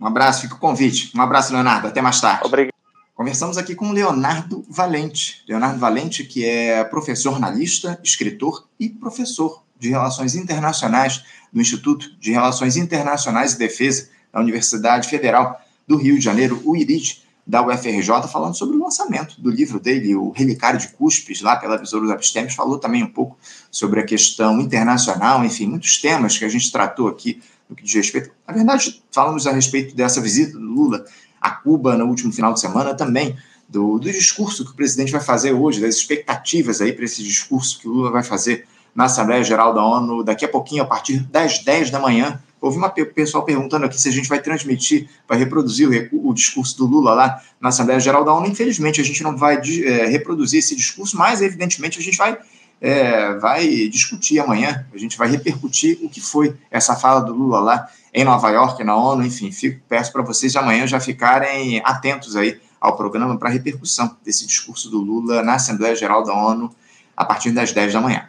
Um 0.00 0.06
abraço, 0.06 0.42
fica 0.42 0.54
o 0.54 0.58
convite. 0.58 1.12
Um 1.14 1.20
abraço, 1.20 1.52
Leonardo. 1.52 1.88
Até 1.88 2.00
mais 2.00 2.20
tarde. 2.20 2.46
Obrigado. 2.46 2.72
Conversamos 3.14 3.58
aqui 3.58 3.74
com 3.74 3.90
Leonardo 3.90 4.64
Valente. 4.70 5.44
Leonardo 5.48 5.78
Valente, 5.78 6.22
que 6.22 6.46
é 6.46 6.84
professor 6.84 7.34
analista, 7.34 7.98
escritor 8.02 8.68
e 8.78 8.88
professor 8.88 9.64
de 9.78 9.90
Relações 9.90 10.34
Internacionais 10.34 11.22
do 11.52 11.60
Instituto 11.60 12.10
de 12.18 12.32
Relações 12.32 12.76
Internacionais 12.76 13.54
e 13.54 13.58
Defesa 13.58 14.08
da 14.32 14.40
Universidade 14.40 15.08
Federal 15.08 15.60
do 15.86 15.96
Rio 15.96 16.18
de 16.18 16.24
Janeiro, 16.24 16.60
o 16.64 16.76
IRID, 16.76 17.22
da 17.48 17.66
UFRJ, 17.66 18.28
falando 18.30 18.54
sobre 18.54 18.76
o 18.76 18.82
lançamento 18.82 19.40
do 19.40 19.50
livro 19.50 19.80
dele, 19.80 20.14
O 20.14 20.30
Relicário 20.32 20.78
de 20.78 20.88
Cuspes, 20.88 21.40
lá 21.40 21.56
pela 21.56 21.78
Besouros 21.78 22.10
Abstêmios, 22.10 22.54
falou 22.54 22.78
também 22.78 23.02
um 23.02 23.10
pouco 23.10 23.38
sobre 23.70 24.00
a 24.00 24.04
questão 24.04 24.60
internacional, 24.60 25.42
enfim, 25.42 25.66
muitos 25.66 25.98
temas 25.98 26.36
que 26.36 26.44
a 26.44 26.48
gente 26.48 26.70
tratou 26.70 27.08
aqui 27.08 27.40
no 27.66 27.74
que 27.74 27.82
diz 27.82 27.94
respeito. 27.94 28.30
Na 28.46 28.52
verdade, 28.52 29.02
falamos 29.10 29.46
a 29.46 29.52
respeito 29.52 29.96
dessa 29.96 30.20
visita 30.20 30.58
do 30.58 30.66
Lula 30.66 31.06
a 31.40 31.50
Cuba 31.50 31.96
no 31.96 32.04
último 32.04 32.30
final 32.30 32.52
de 32.52 32.60
semana, 32.60 32.94
também 32.94 33.34
do, 33.66 33.98
do 33.98 34.12
discurso 34.12 34.62
que 34.62 34.72
o 34.72 34.74
presidente 34.74 35.10
vai 35.10 35.20
fazer 35.20 35.52
hoje, 35.52 35.80
das 35.80 35.94
expectativas 35.94 36.82
aí 36.82 36.92
para 36.92 37.06
esse 37.06 37.22
discurso 37.22 37.80
que 37.80 37.88
o 37.88 37.92
Lula 37.92 38.10
vai 38.10 38.22
fazer 38.22 38.66
na 38.98 39.04
Assembleia 39.04 39.44
Geral 39.44 39.72
da 39.72 39.80
ONU 39.80 40.24
daqui 40.24 40.44
a 40.44 40.48
pouquinho, 40.48 40.82
a 40.82 40.84
partir 40.84 41.20
das 41.20 41.60
10 41.60 41.92
da 41.92 42.00
manhã. 42.00 42.42
Houve 42.60 42.78
uma 42.78 42.90
pessoal 42.90 43.44
perguntando 43.44 43.86
aqui 43.86 43.96
se 43.96 44.08
a 44.08 44.10
gente 44.10 44.28
vai 44.28 44.42
transmitir, 44.42 45.08
vai 45.28 45.38
reproduzir 45.38 46.10
o, 46.12 46.30
o 46.30 46.34
discurso 46.34 46.76
do 46.76 46.84
Lula 46.84 47.14
lá 47.14 47.40
na 47.60 47.68
Assembleia 47.68 48.00
Geral 48.00 48.24
da 48.24 48.34
ONU. 48.34 48.48
Infelizmente, 48.48 49.00
a 49.00 49.04
gente 49.04 49.22
não 49.22 49.36
vai 49.36 49.60
é, 49.84 50.06
reproduzir 50.06 50.58
esse 50.58 50.74
discurso, 50.74 51.16
mas 51.16 51.40
evidentemente 51.40 51.96
a 51.96 52.02
gente 52.02 52.16
vai, 52.16 52.38
é, 52.80 53.34
vai 53.34 53.68
discutir 53.86 54.40
amanhã, 54.40 54.84
a 54.92 54.98
gente 54.98 55.16
vai 55.16 55.28
repercutir 55.28 56.00
o 56.02 56.08
que 56.08 56.20
foi 56.20 56.56
essa 56.68 56.96
fala 56.96 57.20
do 57.20 57.32
Lula 57.32 57.60
lá 57.60 57.88
em 58.12 58.24
Nova 58.24 58.50
York, 58.50 58.82
na 58.82 58.96
ONU. 58.96 59.24
Enfim, 59.24 59.52
fico, 59.52 59.80
peço 59.88 60.12
para 60.12 60.22
vocês 60.22 60.56
amanhã 60.56 60.88
já 60.88 60.98
ficarem 60.98 61.80
atentos 61.84 62.34
aí 62.34 62.60
ao 62.80 62.96
programa 62.96 63.38
para 63.38 63.48
repercussão 63.48 64.16
desse 64.24 64.44
discurso 64.44 64.90
do 64.90 64.98
Lula 64.98 65.40
na 65.44 65.54
Assembleia 65.54 65.94
Geral 65.94 66.24
da 66.24 66.34
ONU 66.34 66.74
a 67.16 67.24
partir 67.24 67.52
das 67.52 67.70
10 67.70 67.92
da 67.92 68.00
manhã. 68.00 68.28